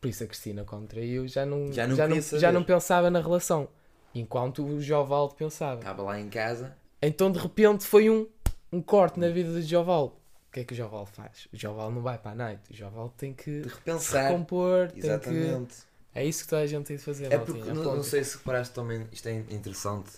[0.00, 3.10] Por isso a Cristina, quando traiu, já não, Já não já, não, já não pensava
[3.10, 3.68] na relação.
[4.14, 5.80] Enquanto o Jovaldo pensava.
[5.80, 6.74] Estava lá em casa.
[7.02, 8.26] Então de repente foi um,
[8.72, 10.14] um corte na vida de Jovaldo.
[10.48, 11.46] O que é que o Jovaldo faz?
[11.52, 12.60] O Jovaldo não vai para a night.
[12.72, 14.28] O Jovaldo tem que repensar.
[14.30, 14.88] recompor.
[14.88, 15.06] Tem que...
[15.06, 15.74] Exatamente.
[16.12, 17.32] É isso que toda a gente tem de fazer.
[17.32, 20.10] É porque, não, não sei se reparaste também, isto é interessante.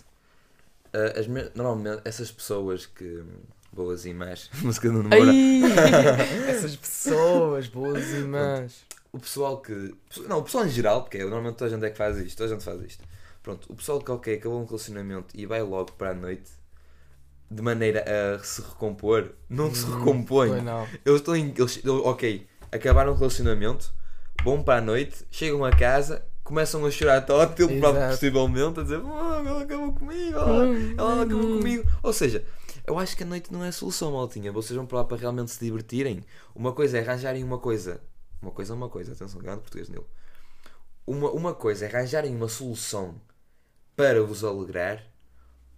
[0.93, 3.23] Ah, as me- normalmente, essas pessoas que.
[3.71, 5.31] boas e más, música do namoro.
[6.47, 8.85] Essas pessoas, boas irmãs.
[9.11, 9.95] o pessoal que.
[10.27, 12.37] Não, o pessoal em geral, porque é, normalmente toda a gente é que faz isto,
[12.37, 13.03] toda a gente faz isto.
[13.41, 16.49] Pronto, o pessoal que ok, acabou um relacionamento e vai logo para a noite
[17.51, 18.03] de maneira
[18.35, 20.61] a se recompor, não se Hum, recompõe.
[20.61, 20.87] Não.
[21.05, 21.49] Eles estão em.
[21.57, 23.93] Eles, eles- ok, acabaram o relacionamento,
[24.43, 28.11] vão para a noite, chegam a casa, começam a chorar tótil, Exato.
[28.11, 30.65] possivelmente, a dizer "Ah, ela acabou comigo, ela,
[30.97, 31.83] ela acabou comigo.
[32.01, 32.43] Ou seja,
[32.85, 34.51] eu acho que a noite não é a solução, maltinha.
[34.51, 36.23] Vocês vão para lá para realmente se divertirem.
[36.53, 38.01] Uma coisa é arranjarem uma coisa.
[38.41, 40.05] Uma coisa é uma coisa, atenção, grande português nele.
[41.07, 43.15] Uma, uma coisa é arranjarem uma solução
[43.95, 45.01] para vos alegrar.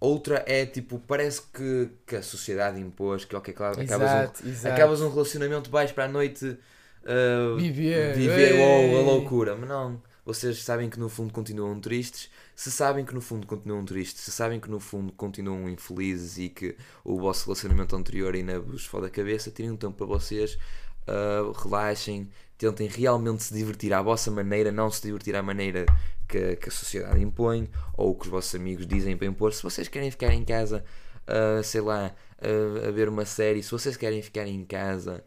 [0.00, 4.46] Outra é tipo, parece que, que a sociedade impôs que, ok, claro, acabas um, Exato,
[4.48, 4.74] exato.
[4.74, 8.14] acabas um relacionamento, vais para a noite uh, Viver.
[8.14, 9.56] viver oh, a loucura.
[9.56, 12.28] Mas não, vocês sabem que no fundo continuam tristes.
[12.54, 16.48] Se sabem que no fundo continuam tristes, se sabem que no fundo continuam infelizes e
[16.48, 20.58] que o vosso relacionamento anterior ainda vos fode a cabeça, tirem um tempo para vocês,
[21.06, 25.86] uh, relaxem, tentem realmente se divertir à vossa maneira, não se divertir à maneira
[26.28, 29.52] que, que a sociedade impõe ou que os vossos amigos dizem para impor.
[29.52, 30.84] Se vocês querem ficar em casa,
[31.28, 32.12] uh, sei lá,
[32.42, 35.24] uh, a ver uma série, se vocês querem ficar em casa,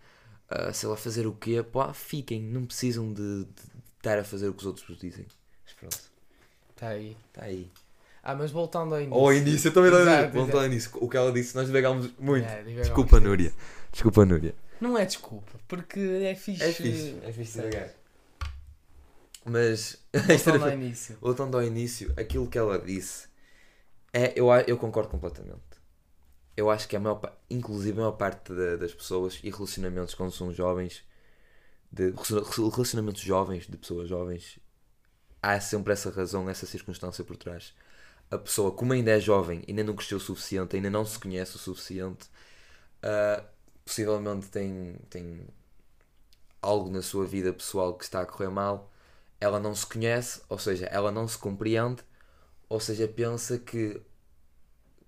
[0.51, 4.47] uh, sei lá, fazer o quê, pá, fiquem, não precisam de, de estar a fazer
[4.49, 5.25] o que os outros vos dizem.
[5.65, 6.09] Mas pronto, Está
[6.75, 7.17] Tá aí.
[7.27, 7.71] está aí.
[8.23, 9.19] Ah, mas voltando ao início.
[9.19, 12.45] Ao início, eu também Exato, Voltando ao início, o que ela disse, nós divagámos muito.
[12.47, 12.63] É.
[12.63, 13.53] Desculpa, Núria.
[13.91, 14.53] Desculpa, Núria.
[14.81, 16.63] Não é desculpa, porque é fixe.
[16.63, 17.89] É fixe, é fixe divagar.
[19.45, 21.17] Mas, Voltando ao início.
[21.21, 23.27] voltando ao início, aquilo que ela disse,
[24.13, 25.59] é, eu, eu concordo completamente.
[26.55, 30.31] Eu acho que a maior, inclusive a maior parte da- das pessoas e relacionamentos quando
[30.31, 31.03] são jovens
[31.91, 32.13] de
[32.71, 34.59] relacionamentos jovens, de pessoas jovens,
[35.41, 37.73] há sempre essa razão, essa circunstância por trás.
[38.29, 41.55] A pessoa, como ainda é jovem, ainda não cresceu o suficiente, ainda não se conhece
[41.55, 42.27] o suficiente,
[43.03, 43.43] uh,
[43.83, 45.47] possivelmente tem, tem
[46.61, 48.91] algo na sua vida pessoal que está a correr mal,
[49.39, 52.03] ela não se conhece, ou seja, ela não se compreende,
[52.67, 53.99] ou seja, pensa que,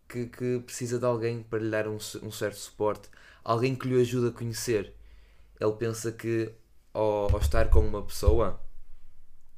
[0.08, 3.10] que, que precisa de alguém para lhe dar um, um certo suporte,
[3.44, 4.96] alguém que lhe ajude a conhecer.
[5.60, 6.52] Ele pensa que
[6.94, 8.60] ao, ao estar com uma pessoa,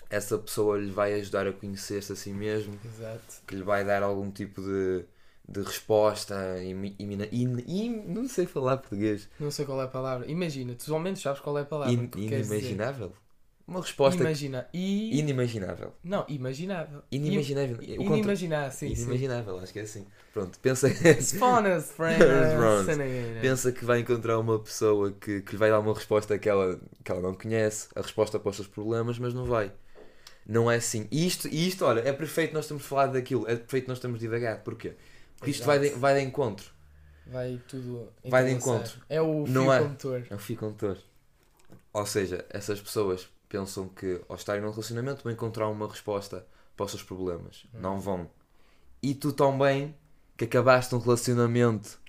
[0.09, 3.41] essa pessoa lhe vai ajudar a conhecer-se a si mesmo, Exato.
[3.47, 5.05] que lhe vai dar algum tipo de,
[5.47, 9.27] de resposta, in, não sei falar português.
[9.39, 10.29] Não sei qual é a palavra.
[10.29, 11.93] Imagina, tu ao menos sabes qual é a palavra.
[11.93, 13.13] In, inimaginável?
[13.65, 14.67] Uma resposta Imagina.
[14.73, 15.17] E...
[15.17, 15.93] inimaginável.
[16.03, 17.01] Não, imaginável.
[17.09, 17.81] Inimaginável.
[17.81, 19.03] I- O contra- Inimaginar, sim, sim.
[19.03, 20.05] Inimaginável, acho que é assim.
[20.33, 20.89] Pronto, pensa,
[21.21, 22.17] Spawnas, friends.
[22.57, 22.85] Pronto.
[22.85, 23.39] Sanagina.
[23.41, 26.77] pensa que vai encontrar uma pessoa que, que lhe vai dar uma resposta que ela,
[27.03, 29.71] que ela não conhece, a resposta para os seus problemas, mas não vai.
[30.45, 31.07] Não é assim.
[31.09, 34.19] E isto, e isto, olha, é perfeito nós termos falado daquilo, é perfeito nós termos
[34.19, 34.61] divagado.
[34.63, 34.93] Porquê?
[35.37, 36.69] Porque isto vai de, vai de encontro.
[37.27, 38.09] Vai tudo.
[38.25, 38.99] Vai de encontro.
[39.07, 39.79] É o fio Não é?
[39.79, 40.23] condutor.
[40.29, 40.97] É um fio condutor.
[41.93, 46.43] Ou seja, essas pessoas pensam que ao estarem num relacionamento vão encontrar uma resposta
[46.75, 47.67] para os seus problemas.
[47.71, 47.81] Hum.
[47.81, 48.27] Não vão.
[48.99, 49.95] E tu também,
[50.35, 51.99] que acabaste um relacionamento,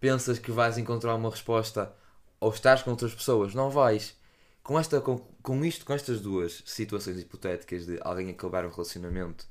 [0.00, 1.94] pensas que vais encontrar uma resposta
[2.40, 3.54] ou estás com outras pessoas.
[3.54, 4.16] Não vais.
[4.64, 9.46] Com, esta, com, com isto, com estas duas situações hipotéticas de alguém acabar um relacionamento,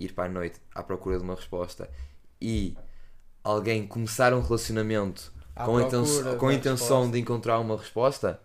[0.00, 1.90] ir para a noite à procura de uma resposta
[2.40, 2.74] e
[3.44, 7.12] alguém começar um relacionamento À com a, intenção, com a intenção resposta.
[7.12, 8.40] de encontrar uma resposta,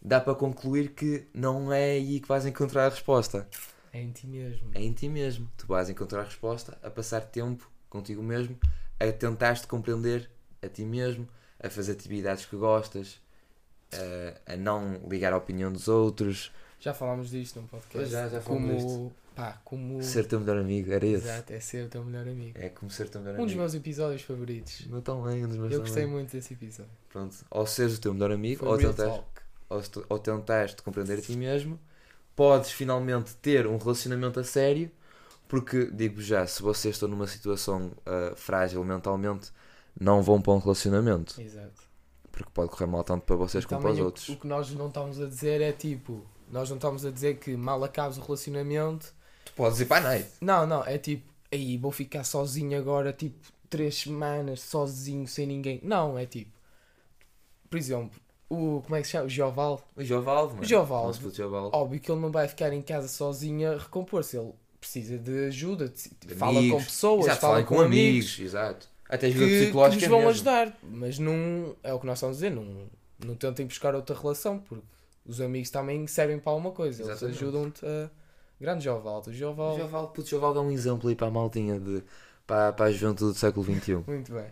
[0.00, 3.48] dá para concluir que não é aí que vais encontrar a resposta.
[3.92, 4.70] É em ti mesmo.
[4.74, 5.50] É em ti mesmo.
[5.56, 8.58] Tu vais encontrar a resposta a passar tempo contigo mesmo,
[9.00, 10.30] a tentar-te compreender
[10.62, 11.26] a ti mesmo,
[11.62, 13.20] a fazer atividades que gostas,
[14.46, 17.92] a, a não ligar à opinião dos outros, Já falámos disto num podcast.
[17.98, 20.02] Pois já, já como, falámos Pá, como.
[20.02, 20.92] ser teu melhor amigo.
[20.92, 21.24] Era esse.
[21.26, 22.58] Exato, é ser o teu melhor amigo.
[22.58, 23.60] É como ser teu melhor Um dos amigo.
[23.60, 24.86] meus episódios favoritos.
[24.88, 26.16] Não tão bem, um dos meus Eu gostei também.
[26.18, 26.92] muito desse episódio.
[27.08, 27.36] Pronto.
[27.50, 29.40] Ou seres o teu melhor amigo, Foi ou real tentares, talk.
[29.68, 31.78] Ou, tu- ou tentares te compreender a ti mesmo,
[32.34, 34.90] podes finalmente ter um relacionamento a sério,
[35.48, 39.50] porque digo já, se vocês estão numa situação ah, frágil mentalmente,
[39.98, 41.82] não vão para um relacionamento, Exato.
[42.32, 44.28] porque pode correr mal tanto para vocês E como para os o- outros.
[44.28, 47.56] O que nós não estamos a dizer é tipo, nós não estamos a dizer que
[47.56, 49.14] mal acabes o relacionamento.
[49.44, 50.28] Tu podes ir para a night.
[50.40, 53.38] Não, não, é tipo, aí vou ficar sozinho agora, tipo,
[53.70, 55.80] três semanas sozinho, sem ninguém.
[55.82, 56.50] Não, é tipo,
[57.70, 58.82] por exemplo, o.
[58.82, 59.26] Como é que se chama?
[59.26, 59.82] O Giovaldo.
[59.96, 60.62] O Giovaldo, mano.
[60.62, 61.18] O Giovaldo.
[61.18, 61.76] Puto Giovaldo.
[61.76, 64.36] Óbvio que ele não vai ficar em casa sozinho a recompor-se.
[64.36, 66.84] Ele precisa de ajuda, de- fala com amigos.
[66.84, 68.88] pessoas, Exato, fala falem com, amigos, Exato.
[69.08, 70.30] Até que, ajuda que psicológica nos vão mesmo.
[70.30, 70.78] ajudar.
[70.82, 71.76] Mas não.
[71.82, 72.86] É o que nós estamos a dizer, não,
[73.24, 74.84] não tentem buscar outra relação, porque
[75.24, 77.02] os amigos também servem para alguma coisa.
[77.02, 78.10] Eles ajudam-te a.
[78.60, 79.28] Grande Giovaldo.
[79.28, 79.76] O O Giovaldo.
[79.76, 82.02] Giovaldo, puto Giovaldo é um exemplo aí para a maltinha, de,
[82.46, 83.96] para, para a juventude do século XXI.
[84.06, 84.46] Muito bem.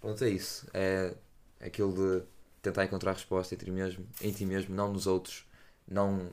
[0.00, 0.64] Pronto, é isso.
[0.72, 1.12] É
[1.60, 2.22] aquilo de
[2.62, 5.46] tentar encontrar a resposta em ti mesmo, em ti mesmo, não nos outros.
[5.86, 6.28] Não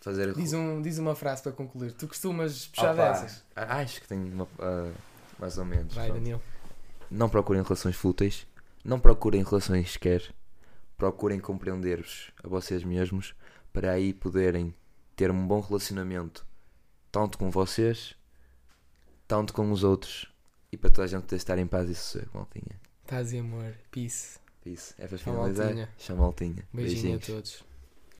[0.00, 0.34] fazer.
[0.34, 1.92] Diz, um, diz uma frase para concluir.
[1.92, 3.42] Tu costumas puxar Opa, dessas?
[3.56, 4.48] Acho que tenho uma.
[4.58, 4.92] ah,
[5.38, 5.94] mais ou menos.
[5.94, 6.20] Vai, pronto.
[6.20, 6.40] Daniel.
[7.10, 8.46] Não procurem relações fúteis.
[8.84, 10.32] Não procurem relações sequer.
[10.96, 13.34] Procurem compreender-vos a vocês mesmos
[13.72, 14.72] para aí poderem
[15.16, 16.46] ter um bom relacionamento,
[17.10, 18.14] tanto com vocês,
[19.26, 20.32] tanto com os outros
[20.70, 22.80] e para toda a gente estar em paz e sossego, maltinha.
[23.06, 23.74] Paz e amor.
[23.90, 24.38] Peace.
[24.64, 25.88] Isso, é para finalizar.
[25.98, 26.66] Chama maltinha.
[26.72, 27.22] Beijinho Beijinhos.
[27.24, 27.64] a todos.